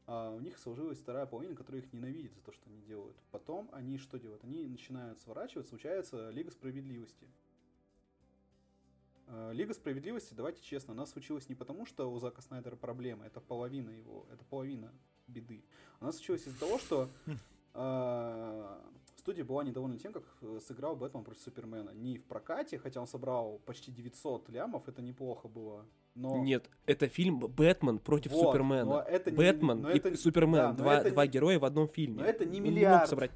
[0.06, 3.16] а у них сложилась вторая половина, которая их ненавидит за то, что они делают.
[3.30, 4.42] Потом они что делают?
[4.44, 7.28] Они начинают сворачивать, случается Лига Справедливости.
[9.28, 13.40] Э, Лига Справедливости, давайте честно, она случилась не потому, что у Зака Снайдера проблемы, это
[13.40, 14.92] половина его, это половина
[15.26, 15.64] беды.
[16.00, 17.08] Она случилась из-за того, что
[17.74, 18.80] э,
[19.22, 21.90] студия была недовольна тем, как э, сыграл Бэтмен против Супермена.
[21.90, 25.86] Не в прокате, хотя он собрал почти 900 лямов, это неплохо было.
[26.16, 26.38] Но...
[26.42, 28.84] Нет, это фильм Бэтмен против Вот, Супермена.
[28.84, 30.52] но это не- Бэтмен но и это- Супермен.
[30.58, 32.18] да, два это два не- героя в одном фильме.
[32.20, 33.08] но это не Он мог миллиард.
[33.08, 33.30] собрать-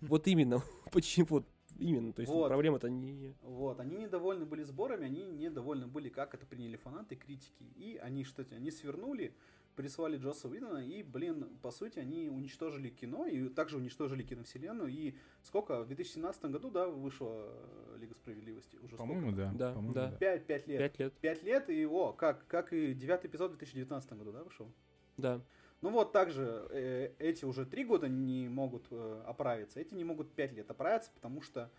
[0.00, 0.62] Вот именно.
[0.92, 1.26] Почему?
[1.30, 1.46] Вот
[1.78, 2.12] именно.
[2.12, 2.48] То есть Вот.
[2.48, 3.34] проблема-то не...
[3.42, 7.64] Вот, они недовольны были сборами, они недовольны были, как это приняли фанаты, критики.
[7.76, 9.32] И они что то они свернули,
[9.76, 14.90] прислали Джосса Уидона, и, блин, по сути, они уничтожили кино, и также уничтожили киновселенную.
[14.90, 15.82] И сколько?
[15.82, 18.76] В 2017 году, да, вышла э, Лига Справедливости?
[18.82, 19.52] Уже По-моему, да.
[19.54, 20.10] Да, по-моему, да.
[20.12, 20.78] Пять, пять лет.
[20.78, 21.14] Пять лет.
[21.14, 24.70] Пять лет, и о, как, как и девятый эпизод в 2019 году, да, вышел?
[25.16, 25.40] Да.
[25.80, 30.32] Ну вот также э, эти уже три года не могут э, оправиться, эти не могут
[30.32, 31.70] пять лет оправиться, потому что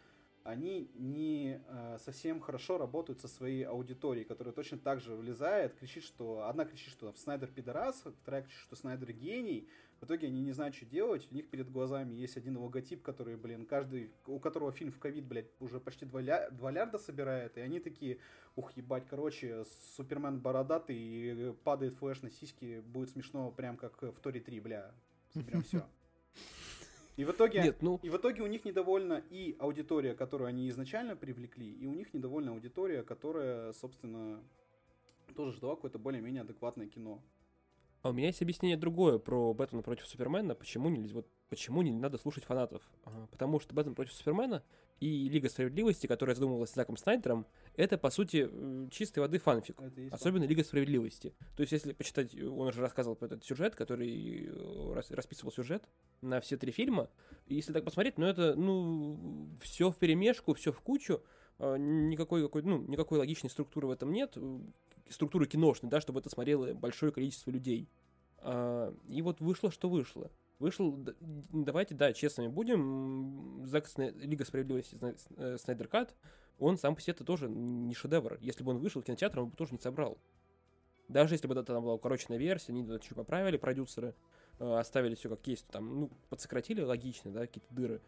[0.45, 6.03] они не э, совсем хорошо работают со своей аудиторией, которая точно так же влезает, кричит,
[6.03, 9.67] что одна кричит, что там, Снайдер пидорас, вторая кричит, что Снайдер гений.
[9.99, 11.27] В итоге они не знают, что делать.
[11.31, 15.25] У них перед глазами есть один логотип, который, блин, каждый, у которого фильм в ковид,
[15.25, 17.57] блядь, уже почти 2, ля, 2 лярда собирает.
[17.57, 18.19] И они такие,
[18.55, 24.19] ух, ебать, короче, Супермен бородатый и падает флеш на сиськи, будет смешно, прям как в
[24.19, 24.93] Торе 3, бля.
[25.33, 25.87] Соберем все.
[27.17, 27.61] И в итоге...
[27.63, 27.99] Нет, ну...
[28.03, 32.13] И в итоге у них недовольна и аудитория, которую они изначально привлекли, и у них
[32.13, 34.43] недовольна аудитория, которая, собственно,
[35.35, 37.21] тоже ждала какое-то более-менее адекватное кино.
[38.05, 41.91] А у меня есть объяснение другое про Бэтмена против Супермена, почему не, вот, почему не
[41.91, 42.83] надо слушать фанатов.
[43.03, 44.61] Ага, Потому что Бэтмен против Супермена
[44.99, 49.81] и Лига Справедливости, которая задумывалась Заком Снайдером, это, по сути, э, чистой воды фанфик.
[50.11, 51.33] Особенно Лига Справедливости.
[51.57, 55.89] То есть, если почитать, он уже рассказывал про этот сюжет, который э, рас- расписывал сюжет
[56.21, 57.09] на все три фильма.
[57.47, 61.23] И если так посмотреть, ну это, ну, все в перемешку, все в кучу.
[61.57, 64.37] а, Никакой, какой, ну, никакой логичной структуры в этом нет.
[65.09, 67.89] Структуры киношной, да, чтобы это смотрело большое количество людей.
[68.37, 70.31] А, И вот вышло, что вышло.
[70.59, 70.97] Вышел,
[71.51, 74.97] давайте, да, честными будем, Зак Сна- Лига Справедливости,
[75.37, 76.15] э, Снайдер Кат,
[76.59, 78.37] он сам по себе тоже не шедевр.
[78.39, 80.17] Если бы он вышел в кинотеатр, он бы тоже не собрал.
[81.09, 84.15] Даже если бы это там была укороченная версия, они это чуть поправили, продюсеры,
[84.59, 88.01] э, оставили все как есть, там, ну, подсократили логично, да, какие-то дыры,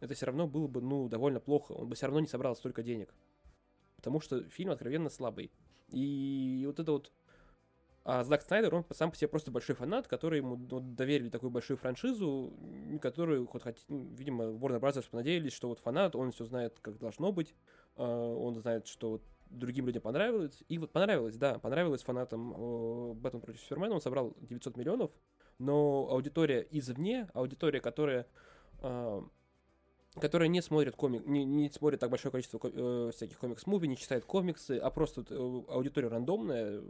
[0.00, 1.72] это все равно было бы, ну, довольно плохо.
[1.72, 3.14] Он бы все равно не собрал столько денег.
[3.96, 5.52] Потому что фильм откровенно слабый.
[5.92, 7.12] И вот это вот...
[8.02, 11.50] А Зак Снайдер, он сам по себе просто большой фанат, который ему вот доверили такую
[11.50, 12.52] большую франшизу,
[13.02, 15.04] которую, вот, хот- ну, видимо, Warner Bros.
[15.10, 17.54] понадеялись, что вот фанат, он все знает, как должно быть,
[17.96, 20.64] а, он знает, что вот другим людям понравилось.
[20.68, 25.10] И вот понравилось, да, понравилось фанатам Бэтмен против Супермена, он собрал 900 миллионов,
[25.58, 28.26] но аудитория извне, аудитория, которая
[28.78, 29.22] а,
[30.14, 33.96] которая не смотрит комик, не, не смотрит так большое количество ко- э, всяких комикс-муви, не
[33.96, 36.82] читает комиксы, а просто э, аудитория рандомная,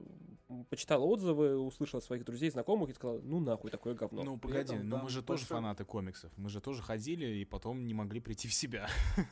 [0.69, 4.23] почитала отзывы, услышала своих друзей, знакомых и сказала, ну нахуй такое говно.
[4.23, 6.33] Ну, погоди, этом ну там мы же тоже большой- фанаты комиксов.
[6.37, 8.89] Мы же тоже ходили и потом не могли прийти в себя.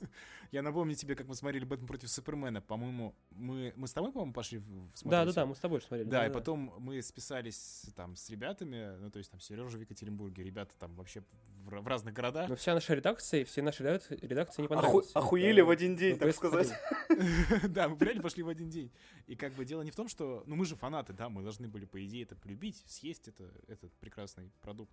[0.53, 2.61] Я напомню тебе, как мы смотрели Бэтмен против Супермена.
[2.63, 5.87] По-моему, мы, мы с тобой, по-моему, пошли в- да, да, да, мы с тобой же
[5.87, 6.09] смотрели.
[6.09, 10.43] Да, и потом мы списались там с ребятами, ну, то есть там Сережа в Екатеринбурге,
[10.43, 11.23] ребята там вообще
[11.65, 12.49] в, ра- в разных городах.
[12.49, 15.11] Но вся наша редакция, все наши редак- редакции не Оху- понравились.
[15.15, 16.69] охуели в один день, ну, так сказать.
[17.69, 18.91] Да, мы реально пошли в один день.
[19.27, 20.43] И как бы дело не в том, что...
[20.47, 23.93] Ну, мы же фанаты, да, мы должны были, по идее, это полюбить, съесть это, этот
[23.95, 24.93] прекрасный продукт.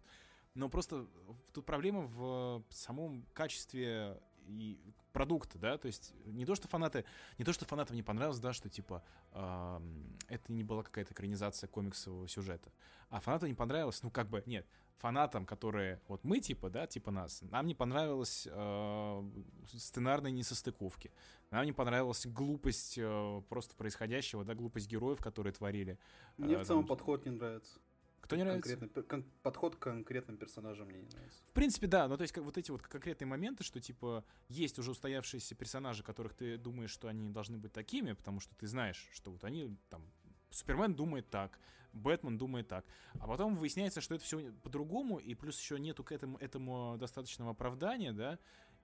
[0.54, 1.08] Но просто
[1.54, 4.80] тут проблема в самом качестве и
[5.14, 7.06] продукта, да, то есть не то, что фанаты,
[7.38, 9.80] не то, что фанатам не понравилось, да, что типа э,
[10.28, 12.72] это не была какая-то экранизация комиксового сюжета,
[13.10, 17.12] а фанатам не понравилось, ну как бы, нет, фанатам, которые, вот мы типа, да, типа
[17.12, 19.30] нас, нам не понравилось э,
[19.74, 21.12] сценарные несостыковки,
[21.52, 25.98] нам не понравилась глупость э, просто происходящего, да, глупость героев, которые творили.
[26.38, 26.90] Мне э, в целом там...
[26.90, 27.80] подход не нравится.
[28.26, 28.78] Кто не нравится?
[29.04, 31.40] Кон- подход к конкретным персонажам мне не нравится.
[31.46, 32.08] В принципе, да.
[32.08, 36.04] Ну, то есть, как, вот эти вот конкретные моменты, что, типа, есть уже устоявшиеся персонажи,
[36.04, 39.78] которых ты думаешь, что они должны быть такими, потому что ты знаешь, что вот они,
[39.90, 40.12] там,
[40.50, 41.60] Супермен думает так,
[41.94, 42.86] Бэтмен думает так.
[43.20, 47.52] А потом выясняется, что это все по-другому, и плюс еще нету к этому, этому достаточного
[47.52, 48.40] оправдания, да,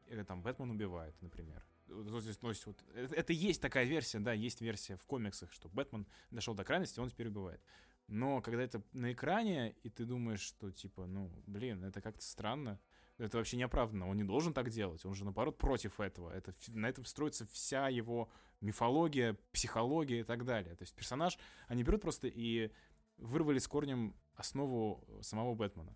[0.08, 1.66] и, там, Бэтмен убивает, например.
[1.88, 5.52] То есть, то есть, вот, это, это есть такая версия, да, есть версия в комиксах,
[5.52, 7.62] что Бэтмен дошел до крайности, он теперь убивает.
[8.12, 12.78] Но когда это на экране, и ты думаешь, что типа, ну, блин, это как-то странно,
[13.18, 16.30] это вообще неоправданно, он не должен так делать, он же наоборот против этого.
[16.30, 20.76] Это, на этом строится вся его мифология, психология и так далее.
[20.76, 22.74] То есть персонаж, они берут просто и
[23.16, 25.96] вырвали с корнем основу самого Бэтмена.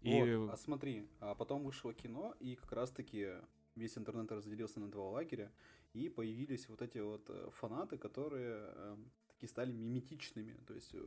[0.00, 0.20] И...
[0.34, 3.34] Вот, а смотри, а потом вышло кино, и как раз-таки
[3.76, 5.52] весь интернет разделился на два лагеря,
[5.92, 8.96] и появились вот эти вот э, фанаты, которые
[9.42, 10.56] эм, и стали миметичными.
[10.66, 11.00] То есть э,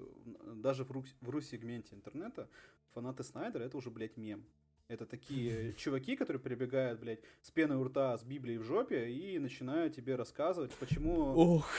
[0.56, 2.50] даже в, ру- в ру-сегменте интернета
[2.94, 4.46] фанаты Снайдера это уже, блядь, мем.
[4.88, 9.40] Это такие чуваки, которые прибегают, блядь, с пеной у рта, с Библией в жопе и
[9.40, 11.34] начинают тебе рассказывать, почему...
[11.36, 11.70] Ох!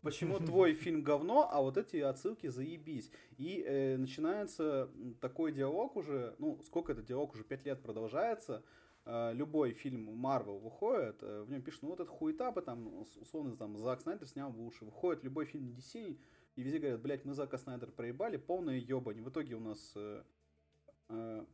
[0.00, 3.10] Почему твой фильм говно, а вот эти отсылки заебись.
[3.36, 4.88] И э, начинается
[5.20, 8.62] такой диалог уже, ну, сколько этот диалог уже пять лет продолжается,
[9.32, 13.06] любой фильм Марвел выходит, э, в нем пишут, ну вот это хуета бы там, ну,
[13.20, 14.84] условно, там, Зак Снайдер снял лучше.
[14.84, 16.18] Выходит любой фильм DC,
[16.56, 19.22] и везде говорят, блядь, мы Зака Снайдера проебали, полная ебань.
[19.22, 20.24] В итоге у нас э,
[21.08, 21.44] э,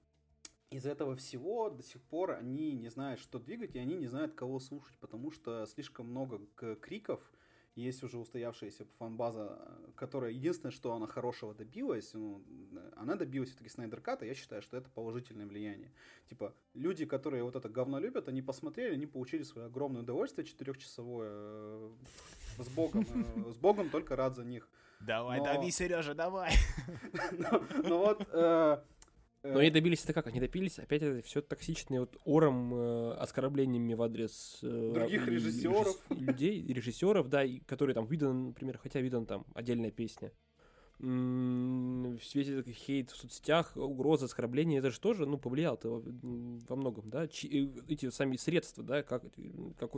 [0.70, 4.34] из этого всего до сих пор они не знают, что двигать, и они не знают,
[4.34, 6.40] кого слушать, потому что слишком много
[6.80, 7.20] криков,
[7.76, 9.58] есть уже устоявшаяся фанбаза,
[9.96, 12.42] которая единственное, что она хорошего добилась, ну,
[12.96, 15.92] она добилась все-таки Снайдер Ката, я считаю, что это положительное влияние.
[16.28, 21.30] Типа, люди, которые вот это говно любят, они посмотрели, они получили свое огромное удовольствие четырехчасовое
[21.32, 21.90] э,
[22.58, 23.06] с Богом.
[23.36, 24.68] Э, с Богом только рад за них.
[25.00, 26.52] Давай, дави, Сережа, давай.
[27.82, 28.78] Ну вот, э,
[29.44, 30.26] но они добились это как?
[30.26, 35.96] Они добились опять это все токсичные вот ором, э, оскорблениями в адрес э, других режиссеров.
[36.10, 40.32] людей, режиссеров, да, и, которые там видан, например, хотя видан там отдельная песня.
[40.98, 47.10] В свете таких хейт в соцсетях, угроза, оскорбления, это же тоже, ну, повлияло во многом,
[47.10, 49.24] да, Чи, э, эти сами средства, да, как,
[49.78, 49.90] как,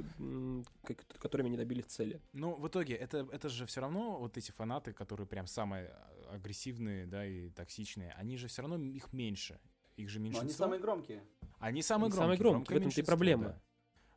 [0.83, 2.21] как, которыми они добились цели.
[2.33, 5.95] Ну, в итоге, это, это же все равно вот эти фанаты, которые прям самые
[6.31, 9.61] агрессивные, да, и токсичные, они же все равно их меньше.
[9.97, 10.45] Их же меньшинство.
[10.45, 11.23] Но они самые громкие.
[11.59, 12.23] Они самые громкие.
[12.23, 13.45] Самые громкие, в этом-то и проблема.
[13.45, 13.63] Да.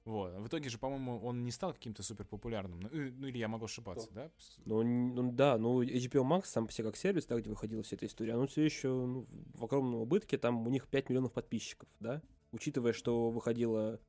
[0.05, 0.33] Вот.
[0.33, 2.79] В итоге же, по-моему, он не стал каким-то супер популярным.
[2.79, 4.15] Ну, ну или я могу ошибаться, Кто?
[4.15, 4.31] да?
[4.65, 7.95] Ну, ну да, ну HBO Max сам по себе как сервис, да, где выходила вся
[7.95, 11.89] эта история, оно все еще ну, в огромном убытке, там у них 5 миллионов подписчиков,
[11.99, 12.21] да?
[12.51, 13.99] Учитывая, что выходила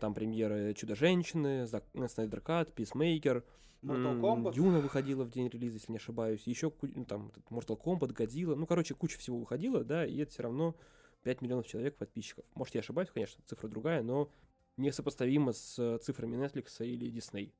[0.00, 1.66] там премьера Чудо-женщины,
[2.08, 3.44] Снайдер Кат, Писмейкер.
[3.82, 6.46] Дюна выходила в день релиза, если не ошибаюсь.
[6.46, 8.54] Еще ну, там Mortal Kombat, Годзилла.
[8.54, 10.74] Ну, короче, куча всего выходила, да, и это все равно
[11.22, 12.44] 5 миллионов человек подписчиков.
[12.54, 14.30] Может, я ошибаюсь, конечно, цифра другая, но
[14.76, 17.52] несопоставимо с цифрами Netflix или Disney.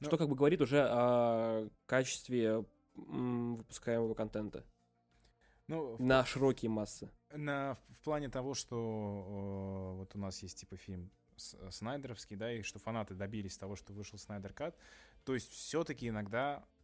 [0.00, 0.06] Но...
[0.06, 2.64] Что как бы говорит уже о качестве
[2.94, 4.64] выпускаемого контента.
[5.66, 7.10] Ну, на широкие массы.
[7.32, 11.10] На, в плане того, что э, вот у нас есть типа фильм
[11.58, 14.76] Э, снайдеровский, да, и что фанаты добились того, что вышел Снайдер Кат.
[15.24, 16.77] То есть все-таки иногда э,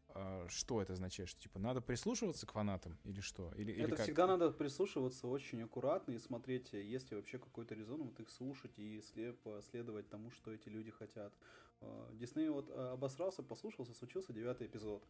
[0.48, 1.28] что это означает?
[1.28, 3.52] Что типа надо прислушиваться к фанатам или что?
[3.56, 8.02] Или, это или всегда надо прислушиваться очень аккуратно и смотреть, есть ли вообще какой-то резон
[8.02, 11.32] вот их слушать и слепо следовать тому, что эти люди хотят.
[11.80, 15.04] Э, Дисней вот обосрался, послушался, случился девятый эпизод.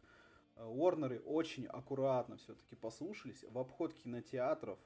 [0.57, 4.79] Уорнеры очень аккуратно все-таки послушались в обход кинотеатров,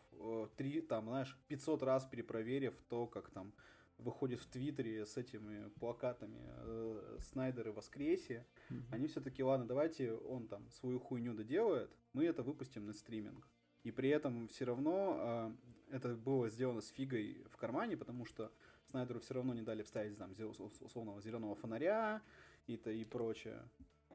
[0.57, 3.53] три, там, знаешь, 500 раз перепроверив то, как там
[3.99, 8.83] выходит в Твиттере с этими плакатами э, Снайдер и Воскресие, mm-hmm.
[8.91, 13.47] они все-таки, ладно, давайте он там свою хуйню доделает, мы это выпустим на стриминг.
[13.83, 15.55] И при этом все равно
[15.89, 18.51] э, это было сделано с фигой в кармане, потому что
[18.89, 22.21] Снайдеру все равно не дали вставить там условного зеленого фонаря
[22.67, 23.61] и, то, и прочее.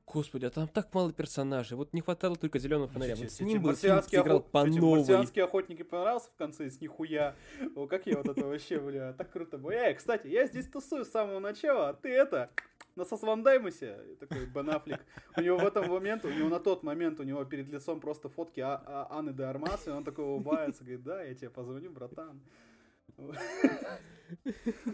[0.07, 1.77] Господи, а там так мало персонажей.
[1.77, 3.17] Вот не хватало только зеленого фонаря.
[3.17, 4.51] Вот с ним бы марсианский играл охот...
[4.51, 4.99] по новой.
[4.99, 7.35] Марсианские охотники понравился в конце с нихуя.
[7.75, 9.73] О, как я вот это вообще, бля, так круто было.
[9.73, 12.51] Эй, кстати, я здесь тусую с самого начала, а ты это,
[12.97, 15.01] на Сосвандаймусе, такой Бен Аффлек.
[15.37, 18.29] У него в этом момент, у него на тот момент, у него перед лицом просто
[18.29, 21.91] фотки а, а, Анны де Армас, и он такой улыбается, говорит, да, я тебе позвоню,
[21.91, 22.41] братан.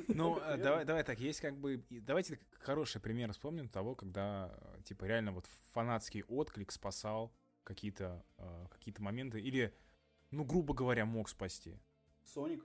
[0.08, 1.84] Ну, э, давай, давай так, есть как бы...
[1.90, 4.52] Давайте хороший пример вспомним того, когда,
[4.84, 7.32] типа, реально вот фанатский отклик спасал
[7.64, 9.74] какие-то э, какие моменты, или,
[10.30, 11.78] ну, грубо говоря, мог спасти.
[12.24, 12.64] Соник.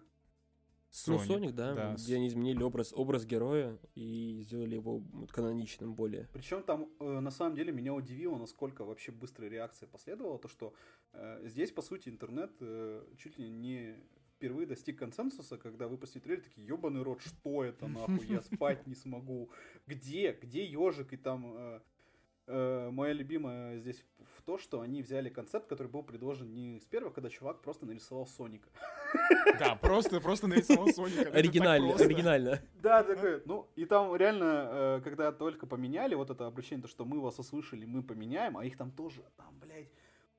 [0.95, 5.93] Sonic, ну, Соник, да, да, где они изменили образ, образ героя и сделали его каноничным
[5.93, 6.29] более.
[6.31, 10.73] Причем там, э, на самом деле, меня удивило, насколько вообще быстрая реакция последовала, то что
[11.11, 13.97] э, здесь, по сути, интернет э, чуть ли не
[14.35, 18.95] впервые достиг консенсуса, когда выпустили трейлер, такие, ебаный рот, что это нахуй, я спать не
[18.95, 19.49] смогу.
[19.87, 21.53] Где, где ежик и там...
[21.55, 21.79] Э,
[22.47, 24.05] э, моя любимая здесь
[24.37, 27.85] в то, что они взяли концепт, который был предложен не с первого, когда чувак просто
[27.85, 28.69] нарисовал Соника.
[29.59, 31.29] Да, просто, просто нарисовал Соника.
[31.31, 32.61] Оригинально, оригинально.
[32.75, 37.05] Да, такой, ну, и там реально, э, когда только поменяли вот это обращение, то, что
[37.05, 39.89] мы вас услышали, мы поменяем, а их там тоже, там, блядь,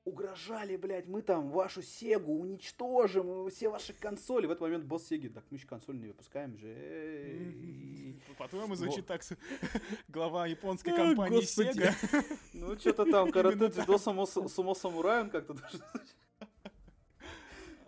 [0.07, 4.47] угрожали, блядь, мы там вашу Сегу уничтожим, все ваши консоли.
[4.47, 8.15] В этот момент босс Сеги, так мы еще консоль не выпускаем же.
[8.37, 9.21] По-твоему, звучит так
[10.07, 11.93] глава японской компании Sega.
[12.53, 15.79] Ну, что-то там, карате до сумо самурай, он как-то даже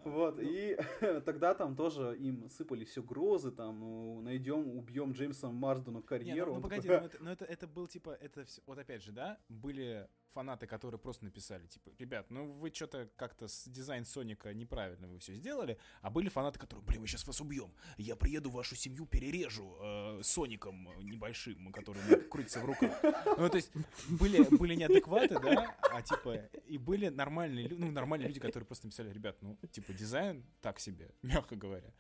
[0.04, 0.42] вот, ну.
[0.44, 0.78] и
[1.26, 6.52] тогда там тоже им сыпались угрозы, там, ну, найдем, убьем Джеймса Марсдена карьеру.
[6.52, 7.00] Не, ну, ну погоди, такой...
[7.02, 10.68] ну, это, ну это, это был типа, это все, вот опять же, да, были фанаты,
[10.68, 15.34] которые просто написали, типа, ребят, ну вы что-то как-то с дизайн Соника неправильно вы все
[15.34, 19.78] сделали, а были фанаты, которые, блин, мы сейчас вас убьем, я приеду вашу семью перережу
[19.82, 23.00] э, Соником небольшим, который крутится в руках.
[23.38, 23.72] Ну, то есть,
[24.10, 26.36] были, были неадекваты, да, а типа,
[26.68, 31.12] и были нормальные, ну, нормальные люди, которые просто написали, ребят, ну, типа, дизайн так себе,
[31.22, 31.92] мягко говоря.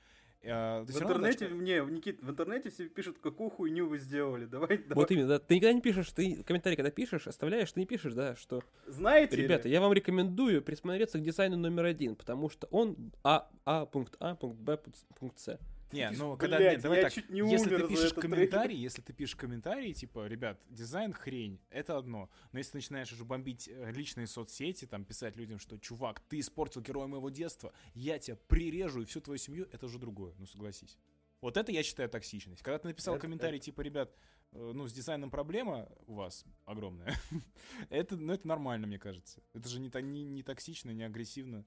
[0.46, 4.46] А, в интернете, равно, не, Никит, в интернете все пишут, какую хуйню вы сделали.
[4.50, 4.96] Давай, давай.
[4.96, 5.40] Вот именно, да.
[5.40, 8.64] Ты никогда не пишешь, ты комментарий, когда пишешь, оставляешь, ты не пишешь, да, что...
[8.88, 9.74] Знаете Ребята, ли?
[9.74, 14.36] я вам рекомендую присмотреться к дизайну номер один, потому что он А, А, пункт А,
[14.36, 14.80] пункт Б,
[15.20, 15.60] пункт С.
[15.92, 17.14] Не, ну когда Блядь, нет, давай так.
[17.14, 18.84] Чуть не если ты пишешь комментарий, трейлер.
[18.84, 22.30] если ты пишешь комментарий, типа, ребят, дизайн хрень, это одно.
[22.52, 26.40] Но если ты начинаешь уже бомбить э, личные соцсети, там писать людям, что чувак, ты
[26.40, 30.46] испортил героя моего детства, я тебя прирежу и всю твою семью, это уже другое, ну
[30.46, 30.98] согласись.
[31.42, 32.62] Вот это я считаю токсичность.
[32.62, 33.66] Когда ты написал это, комментарий, это...
[33.66, 34.14] типа, ребят,
[34.52, 37.16] э, ну, с дизайном проблема у вас огромная.
[37.90, 39.42] это, ну, это нормально, мне кажется.
[39.54, 41.66] Это же не, не, не токсично, не агрессивно.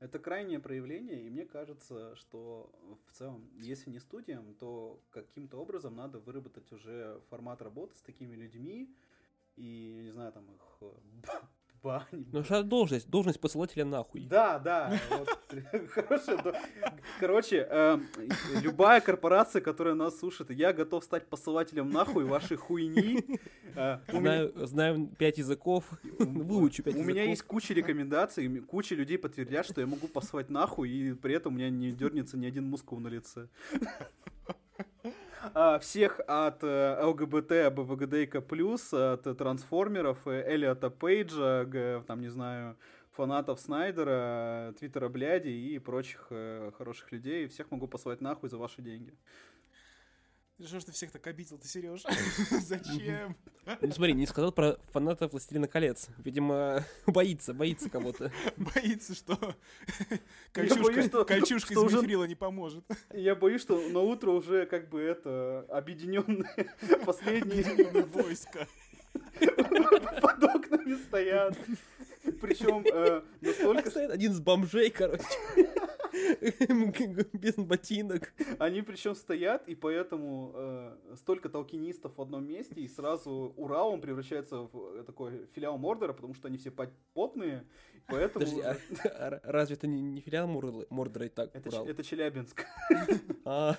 [0.00, 2.72] Это крайнее проявление, и мне кажется, что
[3.06, 8.34] в целом, если не студиям, то каким-то образом надо выработать уже формат работы с такими
[8.34, 8.94] людьми,
[9.56, 10.82] и, не знаю, там их
[11.82, 12.26] бани.
[12.32, 14.26] Ну, что должность, должность посылателя нахуй.
[14.26, 14.98] Да, да.
[17.20, 18.06] Короче, эм,
[18.62, 23.24] любая корпорация, которая нас слушает, я готов стать посылателем нахуй вашей хуйни.
[23.76, 23.98] Э,
[24.66, 25.84] знаю пять языков,
[26.18, 27.06] выучу пять языков.
[27.06, 31.34] У меня есть куча рекомендаций, куча людей подтвердят, что я могу посылать нахуй, и при
[31.34, 33.48] этом у меня не дернется ни один мускул на лице.
[35.54, 38.36] А, всех от э, ЛГБТ, БВГДК+,
[38.92, 42.76] от трансформеров, э, Элиота Пейджа, там, не знаю,
[43.12, 47.48] фанатов Снайдера, Твиттера Бляди и прочих э, хороших людей.
[47.48, 49.14] Всех могу послать нахуй за ваши деньги.
[50.66, 52.02] Что ж ты всех так обидел, ты, Сереж?
[52.50, 53.34] Зачем?
[53.80, 56.08] Ну смотри, не сказал про фанатов «Властелина колец».
[56.18, 58.30] Видимо, боится, боится кого-то.
[58.56, 59.36] Боится, что
[60.52, 62.84] кольчушка, из мифрила не поможет.
[63.12, 66.70] Я боюсь, что на утро уже как бы это объединенные
[67.06, 68.66] последние войска
[70.20, 71.56] под окнами стоят.
[72.40, 73.90] Причем э, настолько...
[73.90, 75.24] Стоит один из бомжей, короче.
[77.32, 78.32] Без ботинок.
[78.58, 84.00] Они причем стоят, и поэтому э, столько толкинистов в одном месте, и сразу Урал он
[84.00, 86.70] превращается в э, такой филиал Мордора, потому что они все
[87.14, 87.64] потные,
[88.06, 88.44] поэтому...
[88.44, 91.86] Подожди, а, а, разве это не, не филиал Мордора и так это, Урал?
[91.86, 92.66] Это Челябинск.
[93.44, 93.76] А.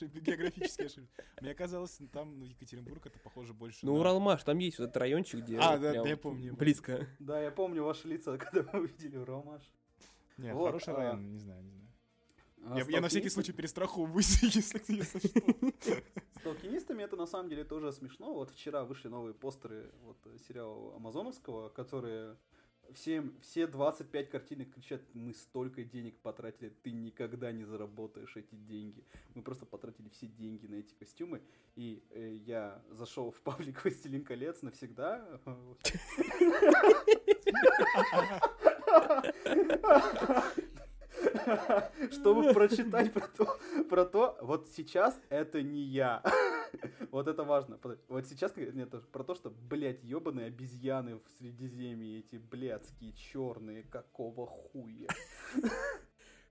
[0.00, 1.24] Географический ошибка.
[1.40, 5.40] Мне казалось, там, ну, Екатеринбург, это похоже больше Ну, Уралмаш, там есть вот этот райончик,
[5.40, 5.58] где...
[5.58, 6.54] А, да, я помню.
[6.54, 7.06] Близко.
[7.18, 9.62] Да, я помню ваши лица, когда мы увидели Уралмаш.
[10.36, 10.96] Не, вот, хороший а...
[10.96, 11.84] район, не знаю, не знаю.
[12.66, 15.40] А я, я на всякий случай перестраховываюсь, если, если что.
[16.38, 18.32] С толкинистами это на самом деле тоже смешно.
[18.32, 20.16] Вот вчера вышли новые постеры вот,
[20.46, 22.36] сериала Амазоновского, которые
[22.92, 29.04] все, все 25 картинок кричат, мы столько денег потратили, ты никогда не заработаешь эти деньги.
[29.34, 31.42] Мы просто потратили все деньги на эти костюмы.
[31.76, 35.40] И э, я зашел в паблик «Властелин колец» навсегда.
[42.10, 46.22] чтобы прочитать про то, про то, вот сейчас это не я.
[47.10, 47.78] Вот это важно.
[48.08, 54.46] Вот сейчас нет, про то, что, блядь, ебаные обезьяны в Средиземье, эти блядские черные, какого
[54.46, 55.08] хуя.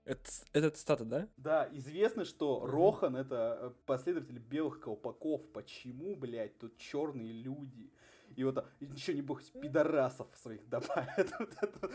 [0.05, 1.29] Это, это цитата, да?
[1.37, 5.41] Да, известно, что Рохан это э, последователь белых колпаков.
[5.53, 7.89] Почему, блядь, тут черные люди?
[8.35, 11.31] И вот еще не бог пидорасов своих добавят.
[11.39, 11.91] Вот это.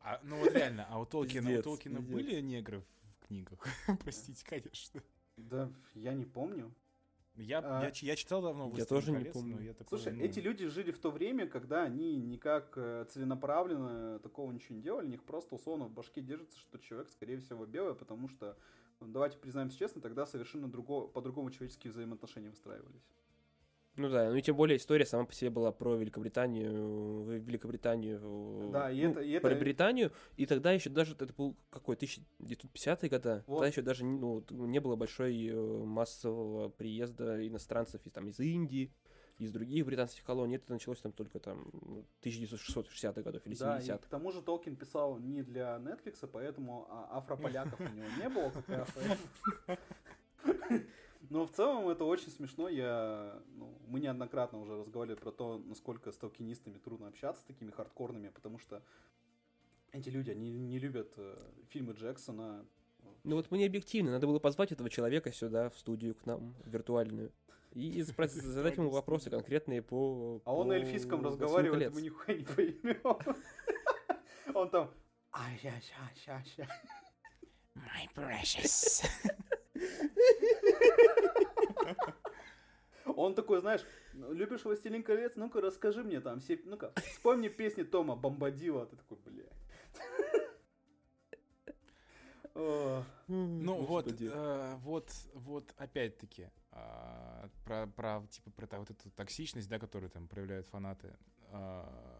[0.00, 2.14] А, ну вот реально, а у Толкина, у Пиздец, Толкина пиздец.
[2.14, 3.62] были негры в книгах?
[4.02, 5.02] Простите, конечно.
[5.36, 6.72] Да, я не помню.
[7.36, 7.84] Я, А.
[7.84, 9.56] я, я читал давно Я «Властелин тоже не колец», помню.
[9.56, 13.04] но я такого, Слушай, ну, эти люди жили в то время, когда они никак э,
[13.10, 17.38] целенаправленно такого ничего не делали, у них просто условно в башке держится, что человек, скорее
[17.38, 18.56] всего, белый, потому что,
[18.98, 23.04] ну, давайте признаемся честно, тогда совершенно друго, по-другому человеческие взаимоотношения выстраивались.
[23.98, 28.90] Ну да, ну и тем более история сама по себе была про Великобританию, Великобританию, Да,
[28.90, 33.10] и ну, это- и это- про Британию, и тогда еще даже, это был какой, 1950-е
[33.10, 33.56] года, Вот.
[33.56, 38.92] тогда еще даже ну, не было большой э, массового приезда иностранцев из, там, из Индии,
[39.38, 41.68] из других британских колоний, это началось там только там
[42.22, 43.98] 1960-х годов или Да, и 70-х.
[43.98, 48.50] к тому же Толкин писал не для Netflix, поэтому а- афрополяков у него не было
[48.50, 48.88] как раз.
[51.30, 52.68] Но в целом это очень смешно.
[52.68, 57.70] Я, ну, мы неоднократно уже разговаривали про то, насколько с толкинистами трудно общаться, с такими
[57.70, 58.82] хардкорными, потому что
[59.92, 61.36] эти люди, они не любят э,
[61.68, 62.66] фильмы Джексона.
[63.24, 66.54] Ну вот мы не объективны, надо было позвать этого человека сюда, в студию к нам,
[66.64, 67.32] виртуальную,
[67.72, 70.40] и спро- задать ему вопросы конкретные по...
[70.44, 71.94] А он на эльфийском «Властелину разговаривает, колец».
[71.94, 73.18] мы нихуя не поймем.
[74.54, 74.90] Он там...
[75.30, 75.50] А.
[77.76, 79.04] My precious.
[83.16, 85.32] Он такой, знаешь, «Ну, любишь «Властелин колец»?
[85.36, 86.60] Ну-ка, расскажи мне там все...
[86.64, 88.86] Ну-ка, спой мне песни Тома Бомбадила.
[88.86, 89.44] Ты такой, бля.
[93.28, 99.68] Ну вот, э, вот, вот опять-таки а, про, про типа про та- вот эту токсичность,
[99.68, 101.16] да, которую там проявляют фанаты.
[101.50, 102.17] А,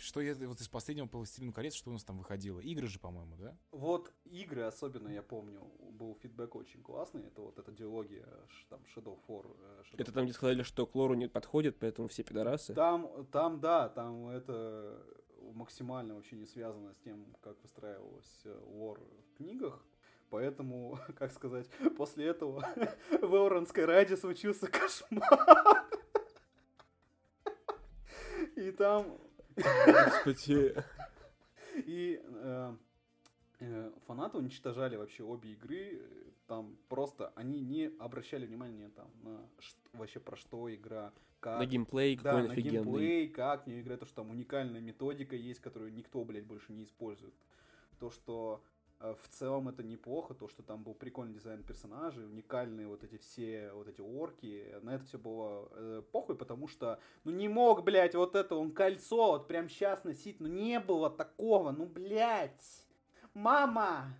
[0.00, 2.58] Что я вот из последнего по «Властелину колец», что у нас там выходило?
[2.58, 3.54] Игры же, по-моему, да?
[3.70, 5.60] Вот игры особенно, я помню,
[5.92, 7.26] был фидбэк очень классный.
[7.26, 8.26] Это вот эта диалогия,
[8.70, 9.40] там, Shadow 4.
[9.40, 12.72] э, Shadow Это там, где сказали, что к лору не подходит, поэтому все пидорасы.
[12.72, 15.04] Там, там, да, там это
[15.52, 19.84] максимально вообще не связано с тем, как выстраивалась э, лор в книгах.
[20.30, 22.66] Поэтому, как сказать, после этого
[23.20, 25.84] в Элронской Раде случился кошмар.
[28.56, 29.18] И там...
[29.56, 30.74] Господи.
[31.76, 32.76] И э,
[33.60, 36.02] э, фанаты уничтожали вообще обе игры.
[36.46, 41.66] Там просто они не обращали внимания там на ш- вообще про что игра, как На
[41.66, 42.82] геймплей да, какой на офигенный.
[42.84, 46.72] геймплей, как в нее играть, то, что там уникальная методика есть, которую никто, блядь, больше
[46.72, 47.34] не использует.
[48.00, 48.64] То, что
[49.00, 53.72] в целом это неплохо, то, что там был прикольный дизайн персонажей, уникальные вот эти все,
[53.72, 58.14] вот эти орки, на это все было э, похуй, потому что, ну не мог, блядь,
[58.14, 62.86] вот это он кольцо вот прям сейчас носить, ну не было такого, ну, блядь,
[63.32, 64.14] мама!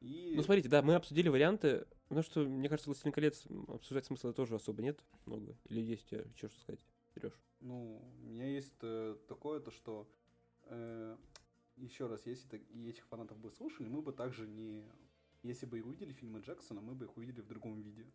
[0.00, 0.34] И...
[0.36, 4.54] Ну, смотрите, да, мы обсудили варианты, потому что, мне кажется, «Властелин колец» обсуждать смысла тоже
[4.54, 5.56] особо нет много.
[5.64, 6.80] Или есть тебя что сказать,
[7.12, 7.32] Сереж?
[7.58, 10.08] Ну, у меня есть э, такое, то что
[11.80, 14.84] еще раз, если так- и этих фанатов бы слушали, мы бы также не...
[15.42, 18.06] Если бы и увидели фильмы Джексона, мы бы их увидели в другом виде.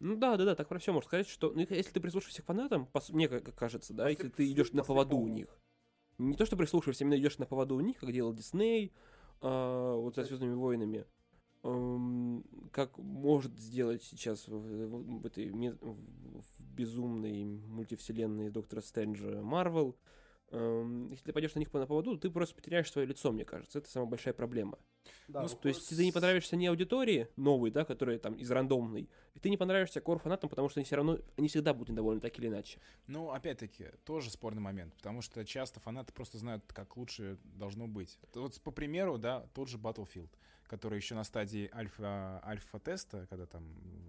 [0.00, 2.46] Ну да, да, да, так про все можно сказать, что ну, если ты прислушиваешься к
[2.46, 5.36] фанатам, пос- мне как кажется, да, После- если ты идешь на после поводу у полного.
[5.36, 5.58] них.
[6.18, 8.92] Не то, что прислушиваешься, именно идешь на поводу у них, как делал Дисней,
[9.40, 11.06] а, вот со Звездными войнами.
[11.62, 19.96] Эм, как может сделать сейчас в, в- в этой в безумной мультивселенной Доктора Стрэнджа Марвел.
[21.10, 23.78] Если ты пойдешь на них на поводу, ты просто потеряешь свое лицо, мне кажется.
[23.78, 24.78] Это самая большая проблема.
[25.28, 28.50] Да, Ну, выходит- То есть ты не понравишься не аудитории новой, да, которая там из
[28.50, 31.90] рандомной, и ты не понравишься кор фанатам, потому что они все равно, они всегда будут
[31.90, 32.78] недовольны так или иначе.
[33.06, 38.18] Ну, опять-таки, тоже спорный момент, потому что часто фанаты просто знают, как лучше должно быть.
[38.34, 40.30] Вот по примеру, да, тот же Battlefield,
[40.74, 43.62] который еще на стадии альфа, альфа-теста, когда там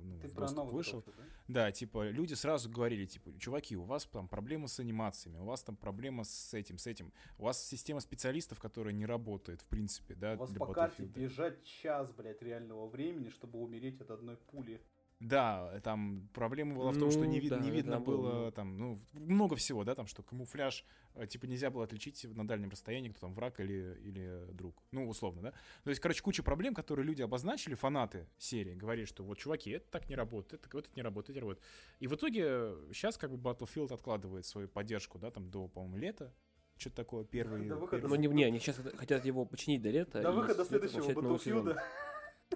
[0.03, 1.23] ну, Ты про вышел, да?
[1.47, 5.61] да, типа, люди сразу говорили, типа, чуваки, у вас там проблемы с анимациями, у вас
[5.61, 10.15] там проблема с этим, с этим, у вас система специалистов, которая не работает, в принципе,
[10.15, 14.81] да, У вас по карте бежать час, блядь, реального времени, чтобы умереть от одной пули.
[15.21, 18.17] Да, там проблема была в том, что Ну, не, вид- да, не видно да, было
[18.17, 18.51] было много.
[18.51, 20.83] там, ну, много всего, да, там, что камуфляж,
[21.15, 24.75] э, типа, нельзя было отличить на дальнем расстоянии, кто там враг или, или друг.
[24.91, 25.51] Ну, условно, да.
[25.85, 29.89] То есть, короче, куча проблем, которые люди обозначили, фанаты серии, говорили, что вот, чуваки, это
[29.89, 31.65] так не работает, это, вот это не работает, это не работает.
[31.99, 36.33] И в итоге сейчас как бы Battlefield откладывает свою поддержку, да, там, до, по-моему, лета.
[36.77, 37.69] Что-то такое, первый...
[37.69, 40.21] До выхода Но не, не, они сейчас хотят его починить до лета.
[40.21, 41.09] До выхода следующего.
[41.09, 41.79] Battlefield.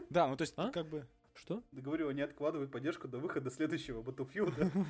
[0.10, 0.72] Да, ну, то есть, А?
[0.72, 1.08] как бы...
[1.34, 1.64] Что?
[1.72, 4.72] Да говорю, они откладывают поддержку до выхода следующего Battlefield.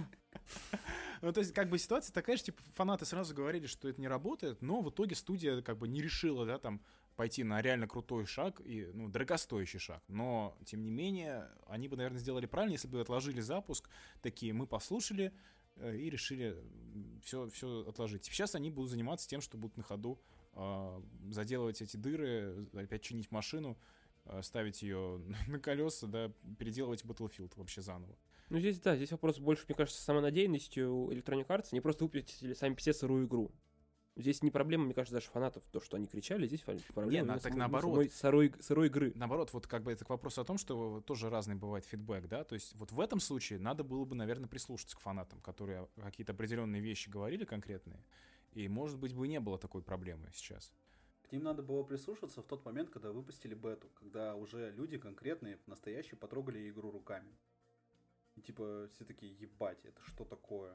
[1.22, 4.08] Ну, то есть, как бы ситуация такая же, типа, фанаты сразу говорили, что это не
[4.08, 6.82] работает, но в итоге студия как бы не решила, да, там,
[7.18, 10.02] пойти на реально крутой шаг и, ну, дорогостоящий шаг.
[10.08, 13.90] Но, тем не менее, они бы, наверное, сделали правильно, если бы отложили запуск.
[14.22, 15.34] Такие, мы послушали
[15.76, 16.56] э, и решили
[17.22, 18.24] все, все отложить.
[18.24, 20.22] Сейчас они будут заниматься тем, что будут на ходу
[20.54, 23.78] э, заделывать эти дыры, опять чинить машину,
[24.42, 28.16] ставить ее на колеса, да, переделывать Battlefield вообще заново.
[28.50, 31.68] Ну, здесь, да, здесь вопрос больше, мне кажется, самонадеянностью Electronic Arts.
[31.72, 33.52] Они просто выпустили сами все сырую игру.
[34.16, 36.62] Здесь не проблема, мне кажется, даже фанатов, то, что они кричали, здесь
[36.94, 37.94] проблема не, на, так наоборот.
[37.94, 39.14] самой сырой, сырой игры.
[39.16, 42.44] Наоборот, вот как бы это к вопросу о том, что тоже разный бывает фидбэк, да,
[42.44, 46.34] то есть вот в этом случае надо было бы, наверное, прислушаться к фанатам, которые какие-то
[46.34, 48.04] определенные вещи говорили конкретные,
[48.52, 50.74] и, может быть, бы не было такой проблемы сейчас.
[51.32, 56.18] Ним надо было прислушаться в тот момент, когда выпустили бету, когда уже люди конкретные, настоящие,
[56.18, 57.38] потрогали игру руками.
[58.36, 60.74] И типа все такие, ебать, это что такое?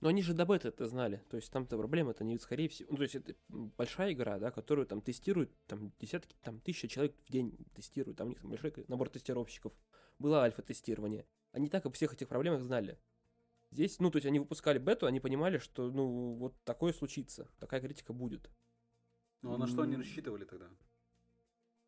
[0.00, 1.22] Но они же до бета это знали.
[1.30, 2.88] То есть там-то проблема это не скорее всего.
[2.90, 7.14] Ну, то есть это большая игра, да, которую там тестируют, там десятки, там тысяча человек
[7.24, 9.72] в день тестируют, там у них там большой набор тестировщиков.
[10.18, 11.26] Было альфа-тестирование.
[11.52, 12.98] Они так о всех этих проблемах знали.
[13.70, 17.80] Здесь, ну, то есть они выпускали бету, они понимали, что, ну, вот такое случится, такая
[17.80, 18.50] критика будет.
[19.44, 20.66] Ну, а на что они рассчитывали тогда?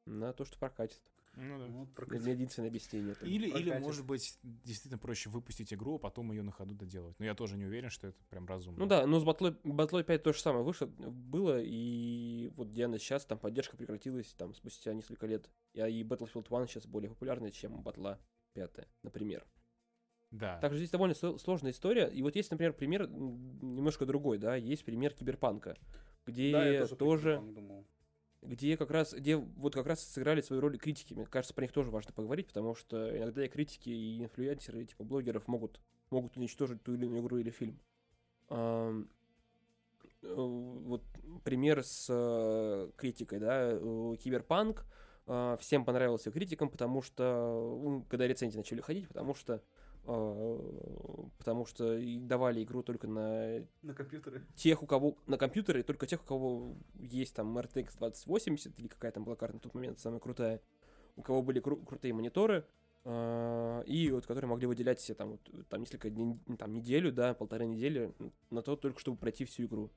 [0.05, 1.01] На то, что прокатит.
[1.37, 1.67] Ну да.
[1.67, 3.13] Вот Это единственное объяснение.
[3.13, 3.25] это.
[3.27, 3.83] Или, или, прокатит.
[3.83, 7.19] может быть, действительно проще выпустить игру, а потом ее на ходу доделать.
[7.19, 8.79] Но я тоже не уверен, что это прям разумно.
[8.79, 12.85] Ну да, но с Батлой, Батлой 5 то же самое вышло, было, и вот где
[12.85, 15.51] она сейчас, там поддержка прекратилась там спустя несколько лет.
[15.73, 18.19] И, а и Battlefield 1 сейчас более популярная, чем Батла
[18.53, 19.47] 5, например.
[20.31, 20.59] Да.
[20.61, 22.07] Также здесь довольно сло- сложная история.
[22.07, 25.77] И вот есть, например, пример немножко другой, да, есть пример Киберпанка,
[26.27, 27.43] где Да, тоже, тоже,
[28.43, 31.15] где как раз, где вот как раз сыграли свою роль критики.
[31.15, 34.87] Мне кажется, про них тоже важно поговорить, потому что иногда и критики, и инфлюенсеры, и
[34.87, 37.79] типа блогеров могут, могут уничтожить ту или иную игру или фильм.
[38.51, 39.03] Э,
[40.23, 41.03] вот
[41.45, 43.79] пример с э, критикой, да,
[44.17, 44.85] Киберпанк
[45.27, 49.63] э, всем понравился критикам, потому что, когда рецензии начали ходить, потому что
[50.07, 54.43] потому что и давали игру только на На компьютеры.
[54.55, 59.13] тех, у кого на компьютере, только тех, у кого есть там RTX 2080 или какая
[59.13, 60.61] там была карта на тот момент самая крутая,
[61.17, 62.65] у кого были кру- крутые мониторы,
[63.05, 67.35] а, и вот которые могли выделять себе там, вот, там несколько дней, там неделю, да,
[67.35, 68.13] полторы недели
[68.51, 69.91] на то только, чтобы пройти всю игру.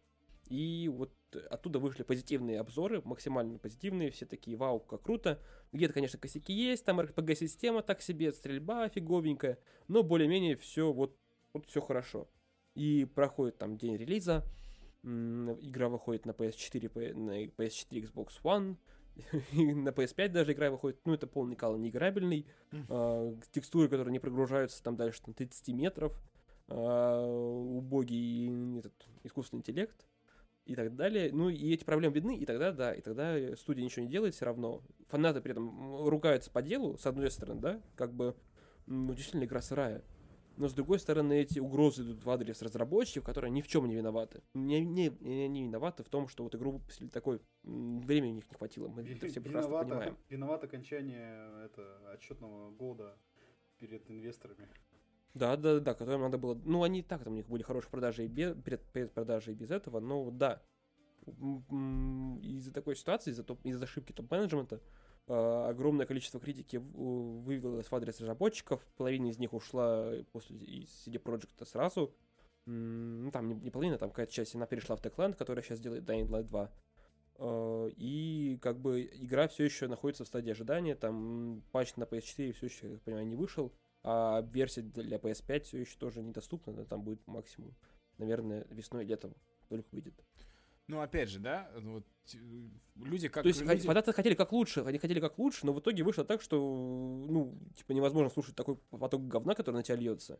[0.49, 1.13] И вот
[1.49, 5.39] оттуда вышли позитивные обзоры, максимально позитивные, все такие, вау, как круто.
[5.71, 11.15] Где-то, конечно, косяки есть, там RPG-система так себе, стрельба фиговенькая, но более-менее все вот,
[11.53, 12.27] вот все хорошо.
[12.73, 14.43] И проходит там день релиза,
[15.03, 18.77] игра выходит на PS4, P- на PS4 Xbox One,
[19.53, 22.47] на PS5 даже игра выходит, ну это полный кал неиграбельный,
[22.89, 26.19] а, текстуры, которые не прогружаются там дальше там, 30 метров,
[26.67, 28.93] а, убогий этот
[29.23, 30.08] искусственный интеллект
[30.69, 31.31] и так далее.
[31.33, 34.45] Ну и эти проблемы видны, и тогда, да, и тогда студия ничего не делает все
[34.45, 34.81] равно.
[35.07, 38.35] Фанаты при этом ругаются по делу, с одной стороны, да, как бы,
[38.85, 40.03] ну, действительно игра сырая.
[40.57, 43.95] Но с другой стороны, эти угрозы идут в адрес разработчиков, которые ни в чем не
[43.95, 44.41] виноваты.
[44.53, 48.51] Не, не, не, не виноваты в том, что вот игру выпустили такой, времени у них
[48.51, 48.89] не хватило.
[48.89, 50.17] Мы это все прекрасно Виноват, понимаем.
[50.27, 53.17] виноват окончание это, отчетного года
[53.77, 54.67] перед инвесторами.
[55.33, 56.59] Да, да, да, которым надо было.
[56.65, 59.53] Ну, они и так там у них были хорошие продажи и без, перед, перед продажей
[59.53, 60.61] и без этого, но да.
[61.25, 64.81] Из-за такой ситуации, из-за, топ- из-за ошибки топ-менеджмента,
[65.27, 71.21] а, огромное количество критики вывелось в адрес разработчиков, половина из них ушла после из CD
[71.21, 72.15] Projekt сразу.
[72.65, 76.09] Ну, там не, не половина, там какая-то часть, она перешла в Techland, которая сейчас делает
[76.09, 76.71] Dying Light 2.
[77.37, 82.51] А, И как бы игра все еще находится в стадии ожидания, там патч на PS4
[82.53, 83.71] все еще, я понимаю, не вышел.
[84.03, 87.75] А версия для PS5 все еще тоже недоступна, да, там будет максимум,
[88.17, 89.35] наверное, весной летом
[89.67, 90.13] только выйдет.
[90.87, 92.05] Ну, опять же, да, ну вот
[92.95, 93.43] люди как...
[93.43, 96.23] То есть люди- фанаты хотели как лучше, они хотели как лучше, но в итоге вышло
[96.23, 100.39] так, что, ну, типа невозможно слушать такой поток говна, который на тебя льется.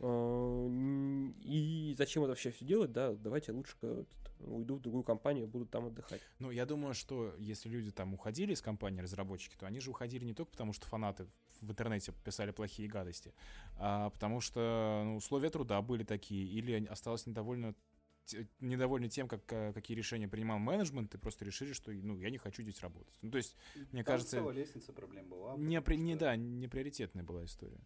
[0.00, 4.04] М, И зачем это вообще все делать, да, давайте лучше э,
[4.40, 6.20] уйду в другую компанию, буду там отдыхать.
[6.38, 10.24] Ну, я думаю, что если люди там уходили из компании, разработчики, то они же уходили
[10.24, 11.26] не только потому, что фанаты
[11.60, 13.34] в интернете писали плохие гадости,
[13.76, 17.74] а потому что ну, условия труда были такие, или осталось недовольно
[18.60, 22.38] недовольны тем, как, э, какие решения принимал менеджмент, и просто решили, что ну, я не
[22.38, 23.12] хочу здесь работать.
[23.22, 25.56] Ну, то есть, Мне Там кажется, лестница проблем была.
[25.56, 27.80] не, при- не, да, не приоритетная была история.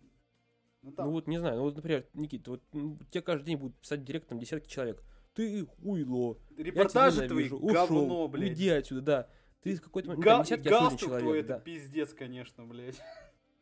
[0.84, 3.56] Ну, там, Ну вот, не знаю, ну вот, например, Никита, вот м, тебе каждый день
[3.56, 5.02] будут писать директ там десятки человек.
[5.32, 8.50] Ты хуйло, я тебя репортажи твои ненавижу, говно, ушел, блядь.
[8.50, 9.28] уйди отсюда, да.
[9.62, 11.60] Ты в какой-то момент, ну, Га- десятки галстук твой, человек, это да.
[11.60, 13.00] пиздец, конечно, блядь.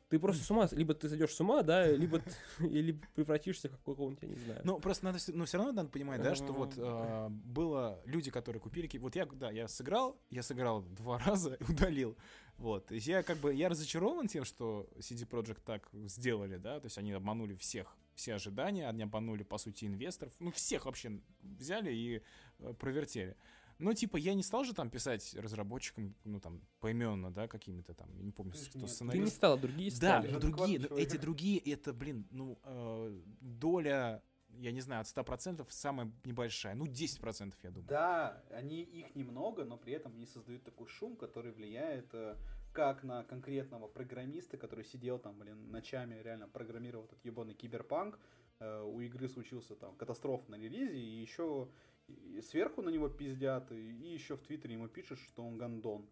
[0.09, 2.21] Ты просто с ума, либо ты сойдешь с ума, да, либо
[2.59, 4.61] или превратишься в какого-нибудь, я не знаю.
[4.65, 8.61] Ну, просто надо, но все равно надо понимать, да, что вот а, было люди, которые
[8.61, 12.19] купили, вот я, да, я сыграл, я сыграл два раза и удалил,
[12.63, 16.79] вот, то есть я как бы, я разочарован тем, что CD Projekt так сделали, да,
[16.79, 21.21] то есть они обманули всех, все ожидания, они обманули, по сути, инвесторов, ну, всех вообще
[21.43, 22.23] взяли и
[22.61, 23.37] э, провертели.
[23.81, 28.15] Ну, типа, я не стал же там писать разработчикам, ну, там, поименно, да, какими-то там,
[28.15, 28.73] я не помню, кто нет.
[28.73, 29.25] Ты ты сценарист.
[29.25, 30.31] не стал, а другие Да, стали.
[30.31, 34.23] Но другие, но эти другие, это, блин, ну, э, доля,
[34.59, 37.89] я не знаю, от 100% самая небольшая, ну, 10%, я думаю.
[37.89, 42.37] Да, они их немного, но при этом они создают такой шум, который влияет э,
[42.73, 48.19] как на конкретного программиста, который сидел там, блин, ночами реально программировал этот ебаный киберпанк.
[48.61, 51.69] Э, у игры случился там катастрофа на релизе, и еще
[52.09, 56.07] и сверху на него пиздят, и, еще в Твиттере ему пишут, что он гандон.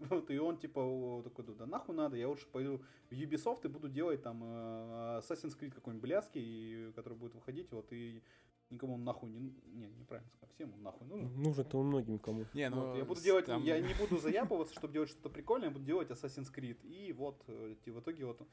[0.10, 2.80] Вот, и он типа такой, да нахуй надо, я лучше пойду
[3.10, 7.92] в Ubisoft и буду делать там э, Assassin's Creed какой-нибудь блядский, который будет выходить, вот,
[7.92, 8.22] и
[8.70, 9.40] никому он нахуй не...
[9.66, 11.42] Не, неправильно сказал, всем он нахуй нужен.
[11.42, 12.46] Нужно-то он многим кому.
[12.54, 15.68] Не, ну, Вот, я буду делать, там- я не буду заяпываться, чтобы делать что-то прикольное,
[15.68, 16.82] я буду делать Assassin's Creed.
[16.84, 18.46] И вот, э, и в итоге вот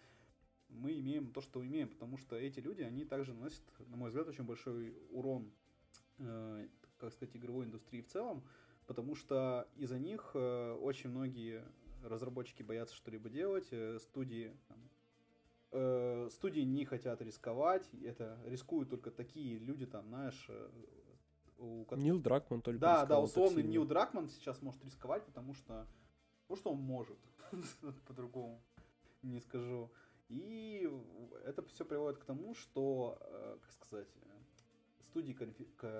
[0.70, 4.28] мы имеем то, что имеем, потому что эти люди, они также наносят, на мой взгляд,
[4.28, 5.52] очень большой урон,
[6.20, 6.68] э,
[6.98, 8.44] как сказать, игровой индустрии в целом,
[8.88, 11.64] потому что из-за них э, очень многие
[12.04, 14.78] разработчики боятся что-либо делать, э, студии там,
[15.72, 20.70] э, студии не хотят рисковать, это рискуют только такие люди, там, знаешь, э,
[21.58, 23.16] у ко- Нил Дракман только да, да,
[23.56, 23.70] сильно.
[23.70, 25.88] Нил Дракман сейчас может рисковать, потому что,
[26.44, 27.18] потому что он может,
[28.08, 28.62] по-другому
[29.22, 29.92] не скажу.
[30.30, 30.90] И
[31.46, 33.18] это все приводит к тому, что,
[33.62, 34.08] как сказать,
[35.14, 35.38] студии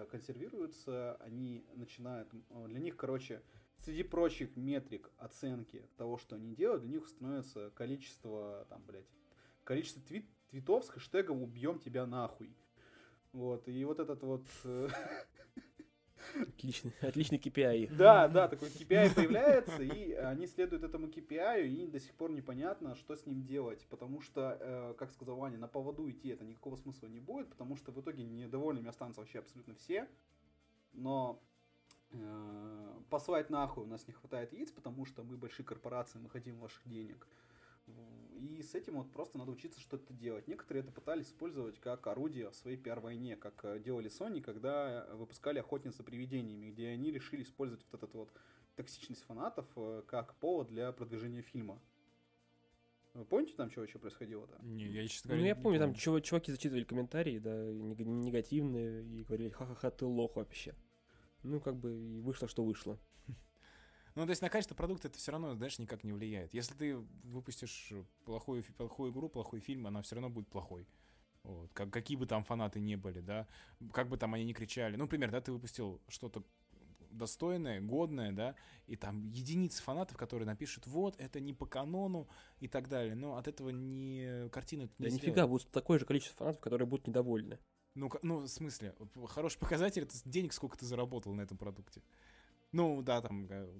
[0.10, 3.44] консервируются, они начинают, э, для них, короче,
[3.78, 9.06] среди прочих метрик оценки того, что они делают, для них становится количество, там, блядь,
[9.64, 12.56] количество твит, твитов с хэштегом «убьем тебя нахуй».
[13.34, 14.90] Вот, и вот этот вот э,
[16.42, 17.96] Отличный, отличный KPI.
[17.96, 22.96] Да, да, такой KPI появляется, и они следуют этому KPI, и до сих пор непонятно,
[22.96, 26.76] что с ним делать, потому что, э, как сказал Ваня, на поводу идти это никакого
[26.76, 30.08] смысла не будет, потому что в итоге недовольными останутся вообще абсолютно все,
[30.94, 31.42] но
[32.12, 36.58] э, послать нахуй у нас не хватает яиц, потому что мы большие корпорации, мы хотим
[36.60, 37.28] ваших денег.
[38.44, 40.50] И с этим вот просто надо учиться что-то делать.
[40.50, 45.60] Некоторые это пытались использовать как орудие в своей пиар-войне, как э, делали Sony, когда выпускали
[45.60, 48.34] «Охотниц за привидениями», где они решили использовать вот эту вот
[48.76, 51.80] токсичность фанатов э, как повод для продвижения фильма.
[53.14, 54.58] Вы помните там, что вообще происходило-то?
[54.62, 58.04] Не, я, честно Ну, говоря, я не помню, там чува- чуваки зачитывали комментарии, да, нег-
[58.04, 60.76] негативные, и говорили, ха-ха-ха, ты лох вообще.
[61.44, 63.00] Ну, как бы, и вышло, что вышло.
[64.16, 66.54] Ну, то есть на качество продукта это все равно, знаешь, никак не влияет.
[66.54, 67.94] Если ты выпустишь
[68.26, 70.88] плохую, плохую игру, плохой фильм, она все равно будет плохой.
[71.44, 71.72] Вот.
[71.74, 73.48] Как, какие бы там фанаты не были, да,
[73.92, 74.96] как бы там они ни кричали.
[74.96, 76.44] Ну, например, да, ты выпустил что-то
[77.10, 78.56] достойное, годное, да,
[78.88, 82.28] и там единицы фанатов, которые напишут, вот, это не по канону
[82.60, 83.16] и так далее.
[83.16, 85.28] Но от этого не картину это не Да сделать.
[85.28, 87.60] нифига, будет такое же количество фанатов, которые будут недовольны.
[87.96, 88.96] Ну, ну, в смысле,
[89.28, 92.02] хороший показатель это денег, сколько ты заработал на этом продукте.
[92.74, 93.48] Ну, да, там.
[93.50, 93.74] э,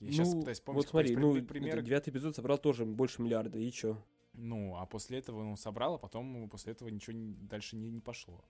[0.00, 1.80] Я сейчас ну, пытаюсь вспомнить вот смотри, ну, при- пример.
[1.80, 4.02] девятый эпизод собрал тоже больше миллиарда, и чё?
[4.34, 8.00] Ну, а после этого он собрал, а потом после этого ничего не- дальше не, не
[8.00, 8.44] пошло.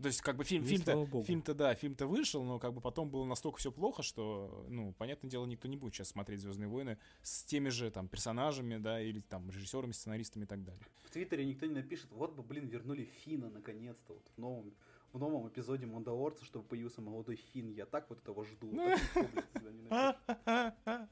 [0.00, 3.10] То есть, как бы фильм, Ну, фильм-то, фильм-то, да, фильм-то вышел, но как бы потом
[3.10, 6.96] было настолько все плохо, что, ну, понятное дело, никто не будет сейчас смотреть Звездные войны
[7.22, 10.80] с теми же там персонажами, да, или там режиссерами, сценаристами и так далее.
[11.04, 14.72] В Твиттере никто не напишет, вот бы, блин, вернули Фина наконец-то, вот в новом,
[15.12, 17.70] в новом эпизоде Мандалорца, чтобы появился молодой Фин.
[17.70, 18.72] Я так вот этого жду.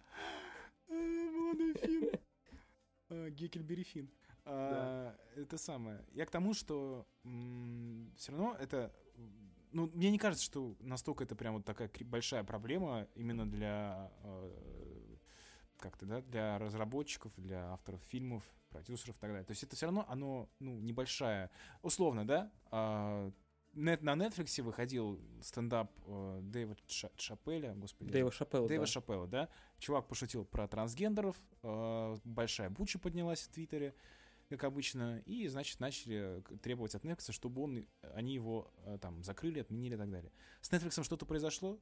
[0.88, 2.10] Молодой Фин.
[3.34, 4.10] Геккельбери Фин.
[4.44, 6.04] А, Это самое.
[6.12, 7.06] Я к тому, что
[8.16, 8.92] все равно это...
[9.70, 15.16] Ну, мне не кажется, что настолько это прям вот такая большая проблема именно для э,
[15.76, 19.44] как-то, да, для разработчиков, для авторов фильмов, продюсеров и так далее.
[19.44, 21.50] То есть это все равно, оно, ну, небольшая,
[21.82, 23.30] условно, да, а,
[23.78, 28.10] нет, на Netflix выходил стендап э, Дэйва Ша- Шапеля, господи.
[28.10, 28.90] Дэйва Шапелла, Дэйва да.
[28.90, 29.48] Шапелла, да?
[29.78, 33.94] Чувак пошутил про трансгендеров, э, большая буча поднялась в Твиттере,
[34.48, 39.60] как обычно, и, значит, начали требовать от Netflix, чтобы он, они его э, там закрыли,
[39.60, 40.32] отменили и так далее.
[40.60, 41.78] С Netflix что-то произошло?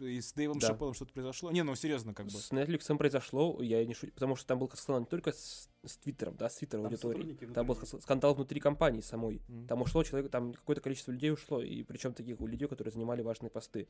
[0.00, 0.68] И с Дэйвом Да.
[0.68, 1.50] Шапеллом что-то произошло?
[1.50, 2.32] Не, ну серьезно, как бы.
[2.32, 5.96] С Netflix произошло, я не шучу, потому что там был скандал не только с, с
[5.96, 7.32] Твиттером, да, с Твиттер Там аудиторией.
[7.32, 9.42] сотрудники Там был скандал внутри компании самой.
[9.48, 9.66] М.
[9.66, 13.22] Там ушло человек, там какое-то количество людей ушло, и причем таких у людей, которые занимали
[13.22, 13.88] важные посты.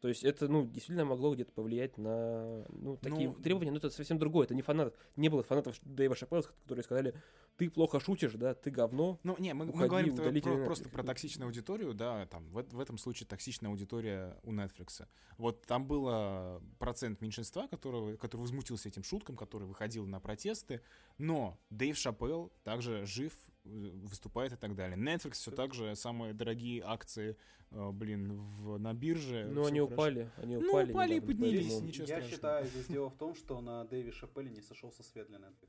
[0.00, 3.90] То есть это, ну, действительно могло где-то повлиять на, ну, такие Ну, требования, но это
[3.90, 7.14] совсем другое, это не фанат, не было фанатов Дэйва Шапелла, которые сказали,
[7.56, 10.64] ты плохо шутишь, да, ты говно, Ну, не, мы, мы Уходи, говорим про- удалите про-
[10.64, 15.04] просто про токсичную аудиторию, да, там, в, в этом случае токсичная аудитория у Netflix.
[15.36, 20.80] Вот там было процент меньшинства, которого, который возмутился этим шуткам, который выходил на протесты,
[21.18, 23.32] но Дэйв Шапелл также жив,
[23.68, 24.96] выступает и так далее.
[24.96, 27.36] Netflix все так же, самые дорогие акции,
[27.70, 29.46] э, блин, в, на бирже.
[29.50, 29.94] ну, они хорошо.
[29.94, 30.92] упали, они Ну, упали.
[30.92, 32.30] упали и поднялись, поэтому- ничего Я страшного.
[32.34, 35.68] считаю, здесь дело в том, что на Дэви Шапелле не сошелся свет для Netflix.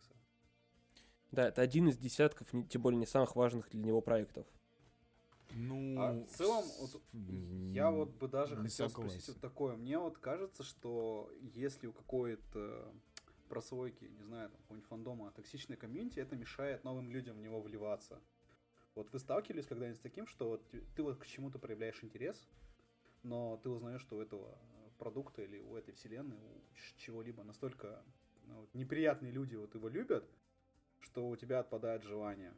[1.32, 4.48] Да, это один из десятков, не- тем более не самых важных для него проектов.
[5.52, 7.02] Ну, А в целом, вот,
[7.74, 9.10] я вот бы даже хотел согласен.
[9.20, 9.76] спросить вот такое.
[9.76, 12.94] Мне вот кажется, что если у какой-то
[13.50, 18.22] прослойки, не знаю, там, какого-нибудь фандома токсичной комьюнити, это мешает новым людям в него вливаться.
[18.96, 22.48] Вот вы сталкивались когда-нибудь с таким, что вот ты вот к чему-то проявляешь интерес,
[23.24, 24.58] но ты узнаешь, что у этого
[24.98, 26.62] продукта или у этой вселенной, у
[26.98, 28.04] чего-либо настолько
[28.48, 30.30] ну, вот неприятные люди вот его любят,
[31.00, 32.54] что у тебя отпадает желание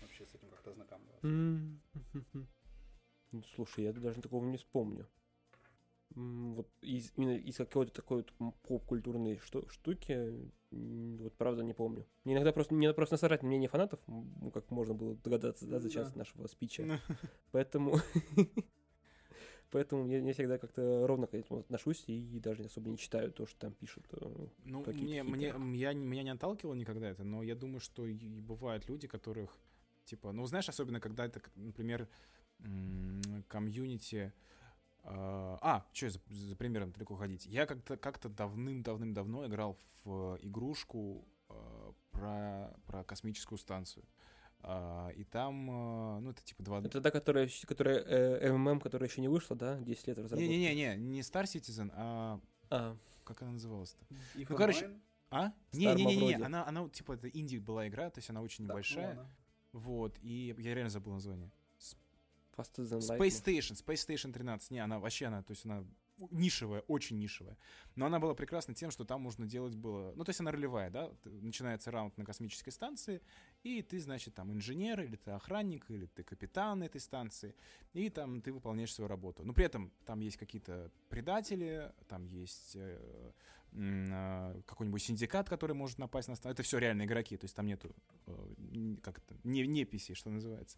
[0.00, 1.26] вообще с этим как-то ознакомливаться.
[3.32, 5.08] Ну, слушай, я даже такого не вспомню.
[6.14, 12.06] Вот из, именно из какой-то такой вот поп-культурной шту- штуки, вот правда не помню.
[12.24, 15.78] Мне иногда просто, мне просто насрать на мнение фанатов, ну, как можно было догадаться, да,
[15.78, 16.18] за час да.
[16.18, 16.84] нашего спича.
[16.84, 16.96] Ну,
[17.52, 17.96] Поэтому...
[19.70, 23.46] Поэтому я, я всегда как-то ровно к этому отношусь и даже особо не читаю то,
[23.46, 24.04] что там пишут.
[24.10, 28.40] э, Ну, мне, мне, я, меня не отталкивало никогда это, но я думаю, что и
[28.40, 29.56] бывают люди, которых,
[30.06, 32.08] типа, ну, знаешь, особенно когда это, например,
[33.46, 34.32] комьюнити...
[35.02, 37.46] а, А, что за, за примером далеко ходить?
[37.46, 44.04] Я как-то как давным-давным-давно играл в игрушку а, про, про космическую станцию.
[44.62, 46.80] А, и там, а, ну, это типа два...
[46.80, 49.78] Это та, которая, которая э, МММ, которая еще не вышла, да?
[49.78, 50.48] 10 лет разработки.
[50.48, 54.04] Не-не-не, не Star Citizen, а А, как она называлась-то?
[54.34, 54.90] Ну, короче,
[55.30, 55.52] А?
[55.72, 58.72] Не-не-не, она, она вот, типа, это инди была игра, то есть она очень так, ну
[58.74, 59.08] небольшая.
[59.08, 59.30] ладно.
[59.72, 61.50] Вот, и я реально забыл название.
[62.60, 63.00] Faster Than.
[63.00, 64.70] Space Station, Space Station 13.
[64.70, 65.84] Не, она вообще, она, то есть она
[66.30, 67.56] нишевая, очень нишевая.
[67.96, 70.12] Но она была прекрасна тем, что там можно делать было...
[70.14, 71.10] Ну, то есть она ролевая, да?
[71.24, 73.22] Начинается раунд на космической станции,
[73.62, 77.54] и ты, значит, там инженер, или ты охранник, или ты капитан этой станции,
[77.92, 79.44] и там ты выполняешь свою работу.
[79.44, 83.32] Но при этом там есть какие-то предатели, там есть э,
[83.72, 86.54] а, какой-нибудь синдикат, который может напасть на станцию.
[86.54, 87.94] Это все реальные игроки, то есть там нету,
[88.26, 90.76] э, н- как это, не, неписи, что называется.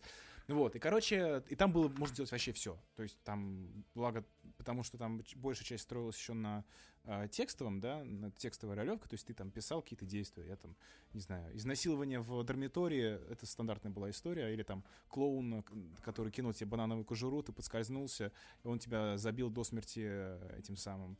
[0.48, 2.78] Вот, и, короче, и там было, можно делать вообще все.
[2.96, 4.24] То есть там, благо,
[4.56, 6.64] потому что там большая часть строилась еще на
[7.04, 10.76] э, текстовом, да, на текстовой ролевка, то есть ты там писал какие-то действия, я там,
[11.12, 15.64] не знаю, изнасилование в дармитории, это стандартная была история, или там клоун,
[16.02, 18.32] который кинул тебе банановую кожуру, ты подскользнулся,
[18.64, 21.16] и он тебя забил до смерти э, этим самым,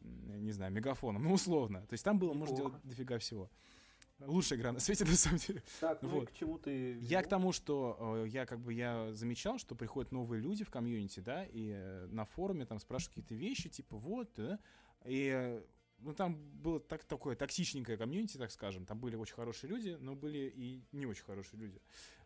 [0.00, 1.80] не знаю, мегафоном, ну, условно.
[1.86, 3.50] То есть там было, можно делать дофига всего.
[4.20, 5.62] Лучшая игра на свете, на самом деле.
[5.80, 6.30] Так, ну Вот.
[6.30, 6.98] к чему ты...
[7.00, 10.70] Я к тому, что э, я как бы я замечал, что приходят новые люди в
[10.70, 14.58] комьюнити, да, и э, на форуме там спрашивают какие-то вещи, типа вот, да,
[15.04, 15.62] и э,
[15.98, 20.14] ну там было так, такое токсичненькое комьюнити, так скажем, там были очень хорошие люди, но
[20.14, 21.80] были и не очень хорошие люди.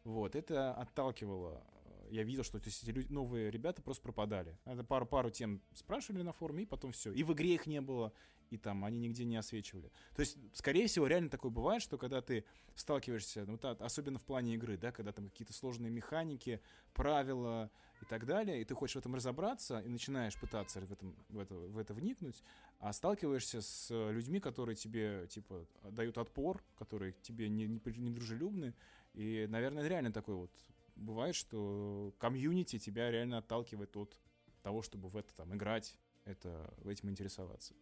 [0.04, 1.64] Вот, это отталкивало.
[2.08, 4.58] Я видел, что то есть, эти люди, новые ребята просто пропадали.
[4.64, 7.12] Это пару, пару тем спрашивали на форуме, и потом все.
[7.12, 8.12] И в игре их не было,
[8.50, 9.90] и там они нигде не освечивали.
[10.14, 12.44] То есть, скорее всего, реально такое бывает, что когда ты
[12.74, 16.60] сталкиваешься, ну, та- особенно в плане игры, да, когда там какие-то сложные механики,
[16.92, 17.70] правила
[18.02, 21.38] и так далее, и ты хочешь в этом разобраться и начинаешь пытаться в, этом, в,
[21.38, 22.42] это, в это вникнуть,
[22.78, 28.74] а сталкиваешься с людьми, которые тебе, типа, дают отпор, которые тебе не, не, не дружелюбны,
[29.14, 30.50] и, наверное, реально такой вот
[30.96, 34.20] бывает, что комьюнити тебя реально отталкивает от
[34.62, 37.74] того, чтобы в это там играть, это, этим интересоваться.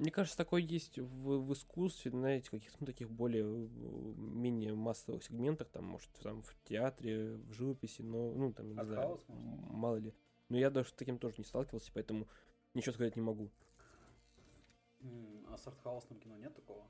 [0.00, 3.68] Мне кажется, такое есть в, в искусстве, знаете, каких-то ну, таких более э,
[4.16, 9.20] менее массовых сегментах, там, может, там в театре, в живописи, но, ну, там, не знаю,
[9.28, 10.14] м- мало ли.
[10.48, 12.26] Но я даже с таким тоже не сталкивался, поэтому
[12.72, 13.50] ничего сказать не могу.
[15.50, 16.86] А с артхаусным кино нет такого?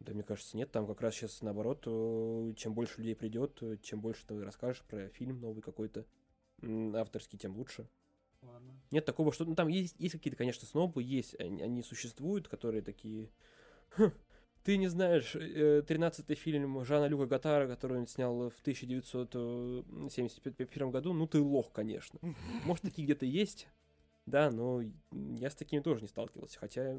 [0.00, 0.70] Да, мне кажется, нет.
[0.70, 4.82] Там как раз сейчас наоборот, э, чем больше людей придет, э, чем больше ты расскажешь
[4.82, 6.04] про фильм новый какой-то
[6.94, 7.88] авторский, тем лучше.
[8.52, 8.72] Ладно.
[8.90, 9.44] Нет такого, что...
[9.44, 13.30] Ну, там есть, есть какие-то, конечно, снобы, есть, они, они существуют, которые такие...
[13.96, 14.10] «Хм,
[14.64, 21.14] ты не знаешь, э, 13-й фильм Жана Люка Гатара, который он снял в 1971 году,
[21.14, 22.20] ну ты лох, конечно.
[22.64, 23.66] Может, такие где-то есть,
[24.26, 24.82] да, но
[25.12, 26.98] я с такими тоже не сталкивался, хотя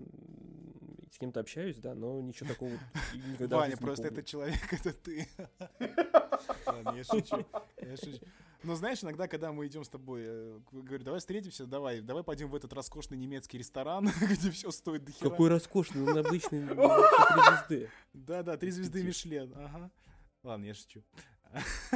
[1.12, 2.72] с кем-то общаюсь, да, но ничего такого
[3.14, 5.28] никогда Ваня, просто этот человек, это ты.
[6.66, 7.46] Ладно, я шучу.
[7.82, 8.26] Я шучу.
[8.64, 12.50] Но знаешь, иногда, когда мы идем с тобой, э, говорю, давай встретимся, давай, давай пойдем
[12.50, 15.30] в этот роскошный немецкий ресторан, где все стоит до хера.
[15.30, 17.90] Какой роскошный, он обычный три звезды.
[18.14, 19.02] Да-да, три звезды.
[19.04, 19.90] Мишлен, ага.
[20.44, 21.04] Ладно, я шучу.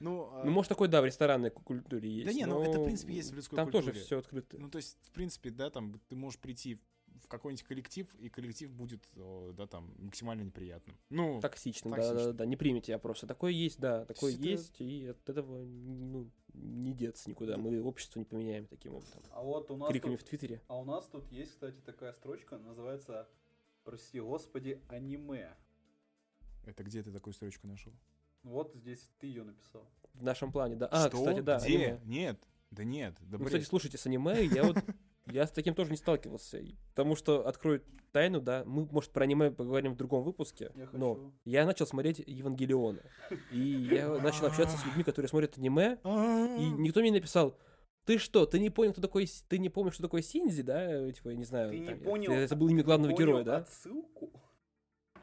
[0.00, 2.26] Ну, а, Ну, может, такой, да, в ресторанной ку- культуре есть.
[2.26, 3.92] да не, ну но это, в принципе, есть в людской Там культуре.
[3.92, 4.58] тоже все открыто.
[4.58, 6.80] Ну, то есть, в принципе, да, там ты можешь прийти
[7.22, 10.96] в какой-нибудь коллектив, и коллектив будет, о, да, там, максимально неприятным.
[11.10, 12.26] Ну, Токсичным, да, токсичным.
[12.32, 13.26] да, да, не примите опроса.
[13.26, 17.56] Такое есть, да, такое это- есть, и от этого ну, не деться никуда.
[17.56, 19.22] Мы общество не поменяем таким образом.
[19.30, 20.60] А вот у нас Криками тут, в Твиттере.
[20.68, 23.28] а у нас тут есть, кстати, такая строчка, называется,
[23.84, 25.54] прости господи, аниме.
[26.66, 27.92] это где ты такую строчку нашел?
[28.42, 29.88] Вот здесь ты ее написал.
[30.12, 30.86] В нашем плане, да.
[30.88, 31.16] А, Что?
[31.18, 31.66] кстати, да, Где?
[31.76, 32.00] аниме.
[32.04, 34.76] Нет, да нет, да Ну, кстати, слушайте, с аниме я вот
[35.26, 36.60] я с таким тоже не сталкивался.
[36.90, 41.14] Потому что открою тайну, да, мы, может, про аниме поговорим в другом выпуске, Я но
[41.14, 41.32] хочу.
[41.44, 43.00] я начал смотреть Евангелиона.
[43.50, 46.56] И я начал общаться с людьми, которые смотрят аниме, А.
[46.58, 47.56] и никто мне не написал,
[48.04, 51.10] ты что, ты не понял, кто такой, ты не помнишь, что такое Синзи, да?
[51.10, 51.70] Типа, я не знаю.
[51.70, 53.56] Ты не там, я- понял, Это был имя главного Понял героя, да?
[53.58, 54.30] Отсылку?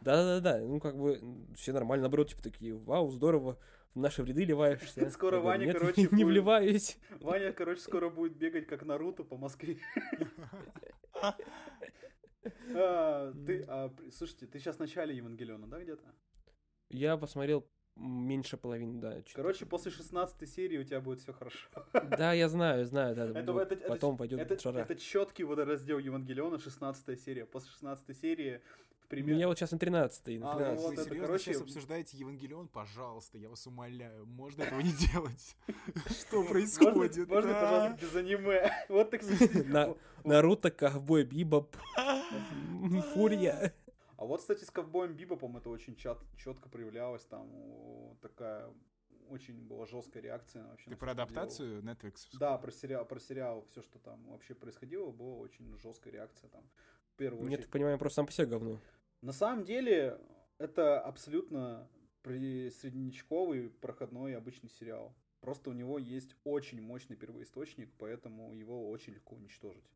[0.02, 1.22] Да-да-да, ну как бы
[1.56, 3.60] все нормально, наоборот, типа такие, вау, здорово,
[3.94, 5.10] в наши ряды ливаешься.
[5.10, 6.98] Скоро Я говорю, Ваня, «Нет, короче, не будет- вливаюсь.
[7.22, 9.78] Ваня, короче, скоро будет бегать как Наруто по Москве.
[12.74, 16.04] А, Ты, а, слушайте, ты сейчас в начале Евангелиона, да, где-то?
[16.89, 19.22] Я посмотрел меньше половины, да.
[19.36, 21.68] Короче, после 16 серии у тебя будет все хорошо.
[21.94, 23.39] Да, я знаю, знаю, да.
[23.39, 24.80] Это- вот это- это- потом пойдет Это, жара.
[24.82, 27.46] это четкий водораздел Евангелиона, 16 серия.
[27.46, 28.62] После 16 серии
[29.12, 29.36] пример...
[29.36, 31.62] меня вот сейчас на 13 на А, ну 13 вот Вы это, серьезно короче, сейчас
[31.62, 32.68] обсуждаете Евангелион?
[32.68, 35.55] Пожалуйста, я вас умоляю, можно этого не делать?
[36.09, 36.95] Что происходит?
[37.30, 37.62] Можно, А?
[37.62, 38.72] пожалуйста, без аниме?
[38.89, 39.22] Вот так
[40.24, 41.76] Наруто, Ковбой, Бибоп,
[43.14, 43.74] Фурия.
[44.18, 47.24] А вот, кстати, с ковбоем Бибопом это очень четко проявлялось.
[47.26, 47.49] Там
[48.22, 48.70] такая
[49.32, 50.86] очень была жесткая реакция вообще.
[50.86, 51.24] Ты на про это дело.
[51.24, 52.28] адаптацию Netflix?
[52.38, 56.64] Да, про сериал, про сериал, все, что там вообще происходило, была очень жесткая реакция там.
[57.14, 57.72] В первую Нет, очередь.
[57.72, 58.80] понимаю, просто сам по себе говно.
[59.22, 60.19] На самом деле,
[60.57, 61.88] это абсолютно
[62.24, 65.15] среднячковый, проходной обычный сериал.
[65.41, 69.91] Просто у него есть очень мощный первоисточник, поэтому его очень легко уничтожить.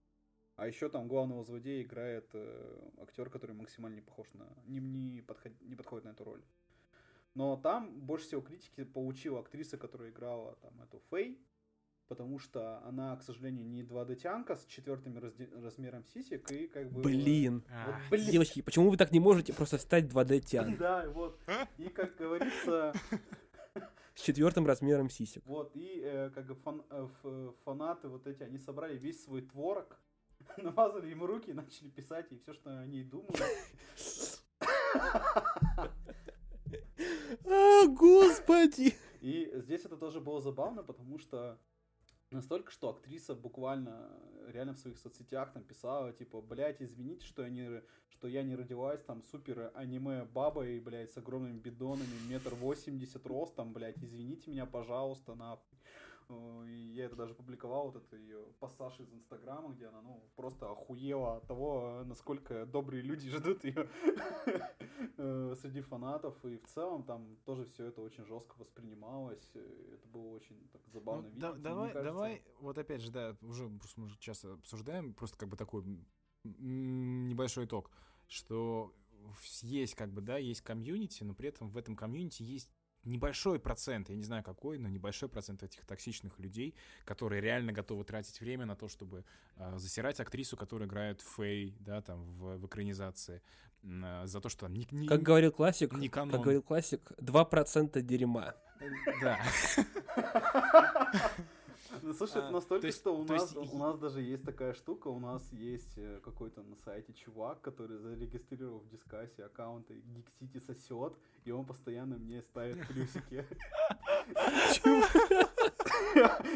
[0.56, 4.48] А еще там главного злодея играет э, актер, который максимально не похож на.
[4.66, 6.44] Не, не, подход- не подходит на эту роль.
[7.34, 11.38] Но там больше всего критики получила актриса, которая играла там эту Фэй,
[12.08, 17.02] потому что она, к сожалению, не 2D-тянка с четвертым размером сисек, и как бы...
[17.02, 17.64] Блин.
[17.70, 18.32] А, Вот, блин.
[18.32, 21.40] Девочки, почему вы так не можете просто стать 2D тян Да, вот.
[21.78, 22.94] И как говорится,
[24.14, 25.44] с четвертым размером сисек?
[25.46, 29.42] вот, и э, как бы фан- э, ф- фанаты вот эти, они собрали весь свой
[29.42, 30.00] творог,
[30.58, 33.40] намазали ему руки и начали писать ей все, что они думают.
[37.48, 38.96] А, господи!
[39.22, 41.60] И здесь это тоже было забавно, потому что
[42.32, 44.10] настолько, что актриса буквально
[44.48, 48.56] реально в своих соцсетях там писала, типа, блядь, извините, что я не, что я не
[48.56, 54.66] родилась там супер аниме бабой, блядь, с огромными бидонами, метр восемьдесят ростом, блядь, извините меня,
[54.66, 55.75] пожалуйста, нахуй.
[56.30, 60.70] Э, я это даже публиковал, вот это ее пассаж из Инстаграма, где она, ну, просто
[60.70, 63.88] охуела от того, насколько добрые люди ждут ее
[65.56, 66.44] среди фанатов.
[66.46, 69.50] И в целом там тоже все это очень жестко воспринималось.
[69.56, 71.40] э, Это было очень так Ну, забавно видеть.
[71.42, 75.58] да- давай, давай, вот опять же, да, уже просто мы часто обсуждаем, просто как бы
[75.58, 75.84] такой
[76.44, 77.92] небольшой итог,
[78.28, 78.94] что
[79.62, 82.70] есть как бы, да, есть комьюнити, но при этом в этом комьюнити есть
[83.06, 86.76] небольшой процент, я не знаю какой, но небольшой процент этих токсичных людей,
[87.06, 89.24] которые реально готовы тратить время на то, чтобы
[89.58, 93.42] а, засирать актрису, которая играет Фэй, да, там, в, в экранизации,
[93.84, 96.32] а, за то, что там не, не- Как говорил классик, не канон.
[96.32, 98.56] как говорил классик, 2% дерьма.
[99.22, 99.40] Да.
[102.04, 104.22] Ну, слушай, это А, настолько, то есть- что у то нас, есть у нас даже
[104.22, 109.44] есть такая штука, у нас есть э, какой-то на сайте чувак, который зарегистрировал в дискассе
[109.46, 113.46] аккаунты Geek City сосет, и он постоянно мне ставит плюсики.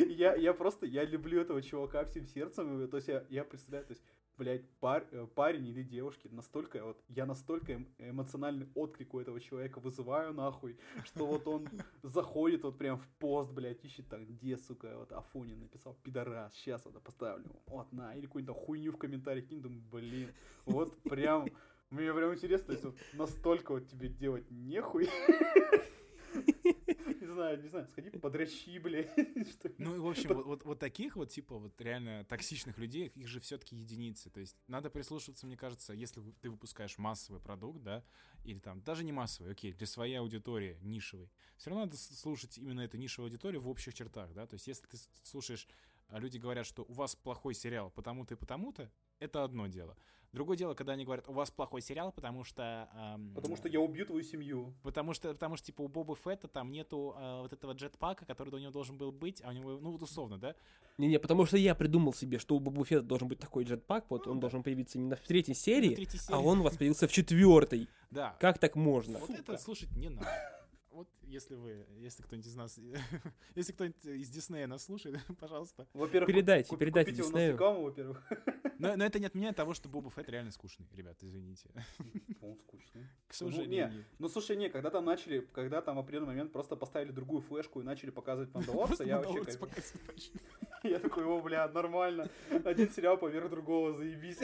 [0.08, 3.92] Я, я просто, я люблю этого чувака всем сердцем, то есть я, я представляю, то
[3.92, 4.04] есть,
[4.40, 9.40] блядь, пар- э, парень или девушки, настолько, вот, я настолько эм- эмоциональный отклик у этого
[9.40, 11.68] человека вызываю, нахуй, что вот он
[12.04, 16.86] заходит вот прям в пост, блядь, ищет там, где, сука, вот Афонин написал, пидорас, сейчас
[16.86, 20.32] вот поставлю, вот, на, или какую-нибудь хуйню в комментарии кинь, думаю, блин,
[20.66, 21.50] вот прям,
[21.90, 25.10] мне прям интересно, то вот настолько вот тебе делать нехуй,
[27.40, 29.10] знаю, не знаю, сходи подращи, блядь.
[29.78, 33.28] Ну, и, в общем, вот, вот, вот таких вот, типа, вот реально токсичных людей, их
[33.28, 34.30] же все-таки единицы.
[34.30, 38.04] То есть надо прислушиваться, мне кажется, если ты выпускаешь массовый продукт, да,
[38.44, 42.82] или там, даже не массовый, окей, для своей аудитории, нишевой, все равно надо слушать именно
[42.82, 44.46] эту нишевую аудиторию в общих чертах, да.
[44.46, 45.68] То есть если ты слушаешь,
[46.08, 49.96] а люди говорят, что у вас плохой сериал потому-то и потому-то, это одно дело.
[50.32, 52.88] Другое дело, когда они говорят, у вас плохой сериал, потому что...
[52.94, 54.76] ам, Потому что я убью твою семью.
[54.84, 58.54] Потому что, потому что, типа, у Боба Фетта там нету а, вот этого джетпака, который
[58.54, 60.54] у него должен был быть, а у него, ну, вот условно, да?
[61.00, 64.28] Не-не, потому что я придумал себе, что у Боба Фетта должен быть такой джетпак, вот
[64.28, 64.42] Ну он да.
[64.42, 66.46] должен появиться именно в третьей В серии, третьей а серии.
[66.46, 67.90] он у вас появился в четвертой.
[68.12, 68.36] Да.
[68.40, 69.18] Как так можно?
[69.18, 70.28] Вот это слушать не надо.
[71.00, 72.78] Вот если вы, если кто-нибудь из нас,
[73.56, 75.88] если кто-нибудь из Диснея нас слушает, пожалуйста.
[75.94, 77.54] Во-первых, Передайте, куп- передайте купите у нас Диснею.
[77.54, 78.30] рекламу, во-первых.
[78.80, 81.70] Но, но это не отменяет того, что Боба Фетт реально скучный, ребят, извините.
[82.42, 83.04] Он скучный.
[83.28, 84.06] К Ну, не, сожалению.
[84.20, 87.82] ну слушай, не, когда там начали, когда там в определенный момент просто поставили другую флешку
[87.82, 89.44] и начали показывать Мандалорца, я вообще.
[90.84, 92.30] Я такой, о, бля, нормально.
[92.64, 94.40] Один сериал поверх другого, заебись.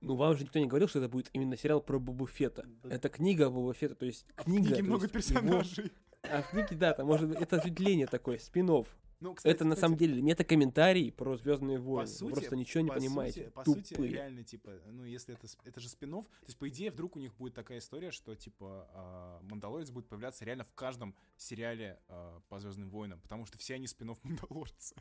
[0.00, 2.64] Ну, вам же никто не говорил, что это будет именно сериал про Бобу Фетта.
[2.82, 2.94] Да.
[2.94, 4.68] Это книга Боба Фетта, то есть А в книга.
[4.68, 5.92] книге много есть его- персонажей.
[6.22, 9.74] А в книге, да, там может быть, это ответвление такое, спин Ну, кстати, Это на
[9.74, 12.06] кстати, самом деле мета-комментарий про Звездные войны.
[12.06, 13.40] сути- Вы просто ничего не по понимаете.
[13.44, 13.84] Сути, по Тупые.
[13.84, 17.18] сути, реально, типа, ну, если это, это же спин то есть, по идее, вдруг у
[17.18, 22.40] них будет такая история, что, типа, а, Мандалорец будет появляться реально в каждом сериале а,
[22.48, 24.94] по Звездным войнам, потому что все они спин Мандалорца.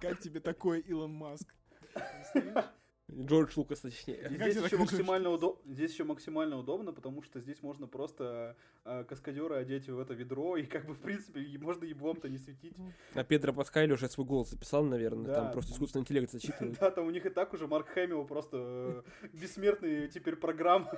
[0.00, 1.54] Как тебе такой, Илон Маск?
[3.12, 4.28] Джордж Лукас, точнее.
[4.30, 9.56] Здесь еще, максимально удоб- здесь еще максимально удобно, потому что здесь можно просто э, каскадера
[9.56, 12.74] одеть в это ведро, и как бы, в принципе, можно еблом-то не светить.
[13.14, 15.26] А Педро Паскаль уже свой голос записал, наверное.
[15.26, 15.34] Да.
[15.34, 16.78] Там просто искусственный интеллект зачитывает.
[16.80, 20.90] Да, там у них и так уже Марк Хэмилл просто э, бессмертный теперь программа.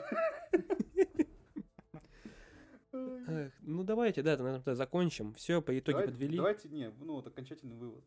[3.63, 5.33] Ну давайте, да, на этом закончим.
[5.35, 6.37] Все, по итоге подвели.
[6.37, 8.05] Давайте, не, ну вот окончательный вывод.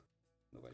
[0.51, 0.73] Давай.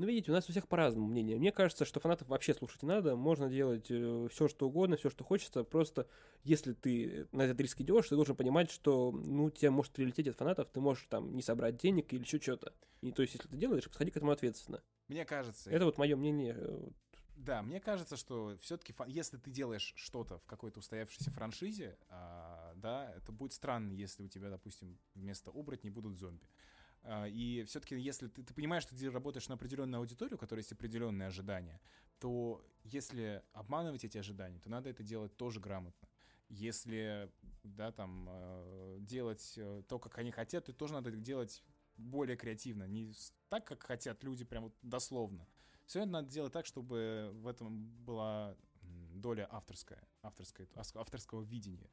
[0.00, 1.36] Ну, видите, у нас у всех по-разному мнение.
[1.36, 3.16] Мне кажется, что фанатов вообще слушать не надо.
[3.16, 5.62] Можно делать все, что угодно, все, что хочется.
[5.62, 6.06] Просто
[6.42, 10.38] если ты на этот риск идешь, ты должен понимать, что ну, тебе может прилететь от
[10.38, 12.72] фанатов, ты можешь там не собрать денег или еще что-то.
[13.02, 14.82] И то есть, если ты делаешь, подходи к этому ответственно.
[15.08, 16.56] Мне кажется, Это вот мое мнение.
[16.56, 16.88] э,
[17.36, 23.12] Да, мне кажется, что все-таки, если ты делаешь что-то в какой-то устоявшейся франшизе, а, да,
[23.18, 26.46] это будет странно, если у тебя, допустим, вместо оборотней будут зомби.
[27.02, 30.60] А, и все-таки, если ты, ты понимаешь, что ты работаешь на определенную аудиторию, у которой
[30.60, 31.80] есть определенные ожидания,
[32.18, 36.08] то если обманывать эти ожидания, то надо это делать тоже грамотно.
[36.48, 37.30] Если,
[37.62, 41.62] да, там, э, делать э, то, как они хотят, то тоже надо делать
[41.96, 43.12] более креативно, не
[43.48, 45.46] так, как хотят люди, прям вот дословно.
[45.86, 51.90] Все это надо делать так, чтобы в этом была доля авторская, авторская авторского видения.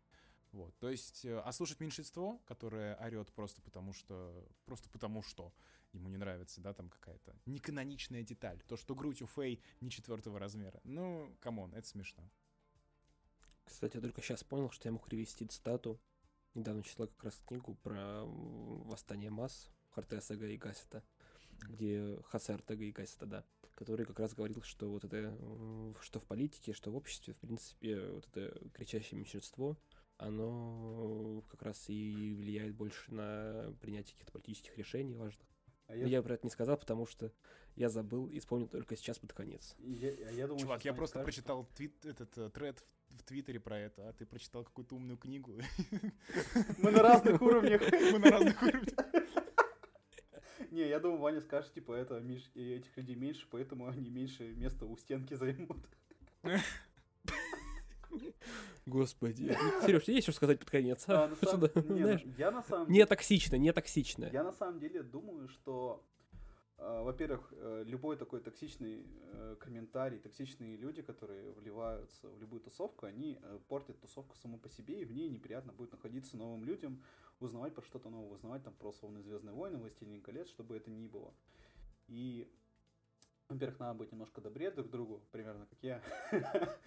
[0.52, 0.78] Вот.
[0.80, 5.54] То есть, э, а слушать меньшинство, которое орет просто потому, что просто потому что
[5.94, 8.62] ему не нравится, да, там какая-то неканоничная деталь.
[8.68, 10.80] То, что грудь у Фэй не четвертого размера.
[10.84, 12.30] Ну, come on, это смешно.
[13.66, 16.00] Кстати, я только сейчас понял, что я мог перевести цитату.
[16.54, 21.04] Недавно читал как раз книгу про восстание масс Хартеса Гассета,
[21.70, 23.46] где и Гассета, да,
[23.76, 25.38] который как раз говорил, что вот это,
[26.02, 29.78] что в политике, что в обществе, в принципе, вот это кричащее меньшинство,
[30.18, 35.48] оно как раз и влияет больше на принятие каких-то политических решений важных.
[35.88, 37.32] А Но Я про это не сказал, потому что
[37.76, 39.76] я забыл и вспомнил только сейчас под конец.
[39.78, 43.24] я, а я думаю, Чувак, я просто скажет, прочитал твит, этот э, тред в, в
[43.24, 45.62] Твиттере про это, а ты прочитал какую-то умную книгу.
[45.62, 47.82] что Мы на разных уровнях.
[48.12, 48.94] Мы на разных уровнях.
[50.72, 54.54] Не, я думаю, Ваня скажет, типа, это меньше- и этих людей меньше, поэтому они меньше
[54.56, 55.78] места у стенки займут.
[58.88, 59.56] Господи.
[59.86, 61.04] Сереж, тебе есть что сказать под конец?
[61.08, 61.26] а?
[61.26, 64.30] А, на самом- Что-то, не, знаешь, ну, я на самом Не токсично, не токсично.
[64.32, 66.06] Я на самом деле думаю, что,
[66.78, 73.06] э, во-первых, э, любой такой токсичный э, комментарий, токсичные люди, которые вливаются в любую тусовку,
[73.06, 77.04] они э, портят тусовку саму по себе, и в ней неприятно будет находиться новым людям,
[77.42, 81.08] узнавать про что-то новое, узнавать там про условные Звездные войны, Властелин колец, чтобы это ни
[81.08, 81.34] было.
[82.08, 82.50] И,
[83.50, 86.02] во-первых, надо быть немножко добрее друг к другу, примерно как я.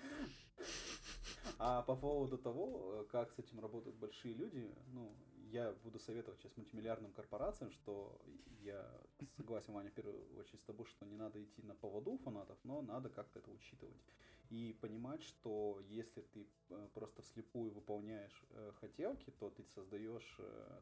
[1.62, 5.14] А по поводу того, э, как с этим работают большие люди, ну,
[5.50, 8.18] я буду советовать сейчас мультимиллиардным корпорациям, что
[8.62, 8.90] я
[9.36, 12.80] согласен, Ваня, в первую очередь с тобой, что не надо идти на поводу фанатов, но
[12.80, 14.00] надо как-то это учитывать.
[14.48, 20.40] И понимать, что если ты э, просто вслепую выполняешь э, хотелки, то ты создаешь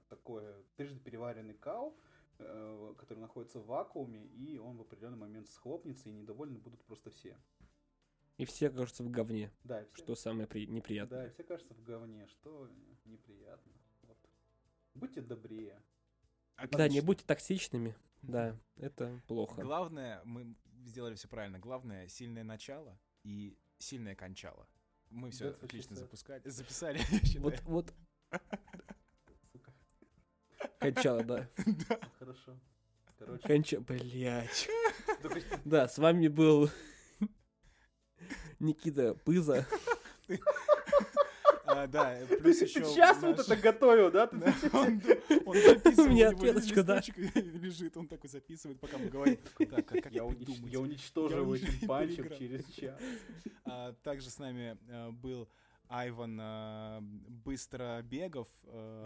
[0.08, 1.96] такое трижды переваренный кал,
[2.36, 7.36] который находится в вакууме, и он в определенный момент схлопнется, и недовольны будут просто все.
[8.38, 10.64] И все кажутся в говне, Да, и все, что самое при...
[10.66, 11.26] да, неприятное.
[11.26, 12.70] и все кажется в говне, что
[13.04, 13.72] неприятно.
[14.02, 14.16] Вот.
[14.94, 15.82] Будьте добрее.
[16.56, 17.02] Да, не Отлично.
[17.06, 17.96] будьте токсичными.
[18.22, 19.60] Да, это плохо.
[19.60, 20.54] Главное, мы
[20.86, 21.58] сделали все правильно.
[21.58, 24.68] Главное, сильное начало и сильное кончало.
[25.10, 25.98] Мы все she отлично said.
[25.98, 27.00] запускали, записали.
[27.38, 27.94] Вот, вот,
[29.52, 29.72] Сука.
[30.78, 31.48] кончало, да.
[32.18, 32.58] Хорошо.
[33.18, 33.80] Короче, Конча...
[33.80, 34.68] Блять.
[35.22, 36.70] только Да, с вами был
[38.60, 39.66] Никита Пыза.
[41.64, 44.26] А, да, плюс еще сейчас вот это готовил, да?
[44.26, 45.00] Ты Да, он,
[45.54, 47.02] записывает, меня у него ответочка, да.
[47.34, 49.38] лежит, он такой записывает, пока мы говорим.
[49.58, 52.98] Так, а как Я, унич- я уничтожил этим панчем через час.
[53.64, 55.46] А, также с нами а, был
[55.88, 58.48] Айван а, Быстробегов.
[58.64, 59.04] а,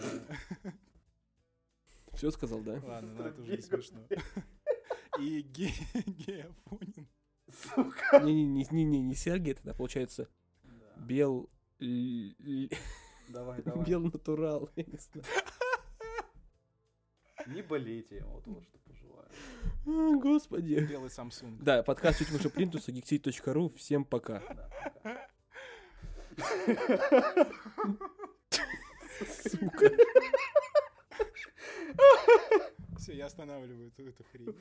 [2.14, 2.80] Все сказал, да?
[2.84, 4.06] Ладно, ну это уже не смешно.
[5.18, 5.72] И Ге-
[6.06, 7.08] Гея Фонин.
[7.51, 8.20] Сука.
[8.20, 10.28] Не-не-не, не Сергей, тогда получается
[10.62, 10.94] Да.
[10.97, 11.51] Бел...
[13.28, 13.85] Давай, давай.
[13.85, 14.70] Бел натурал.
[14.77, 15.27] я не знаю.
[17.47, 19.28] Не болейте, вот вот что пожелаю.
[19.86, 20.86] А, Господи.
[20.89, 21.59] Белый Samsung.
[21.60, 23.74] Да, подкаст чуть выше плинтуса, geeksite.ru.
[23.77, 24.40] Всем пока.
[24.40, 24.70] Да,
[25.02, 25.28] пока.
[29.48, 29.90] Сука.
[32.98, 34.56] Все, я останавливаю эту, эту хрень.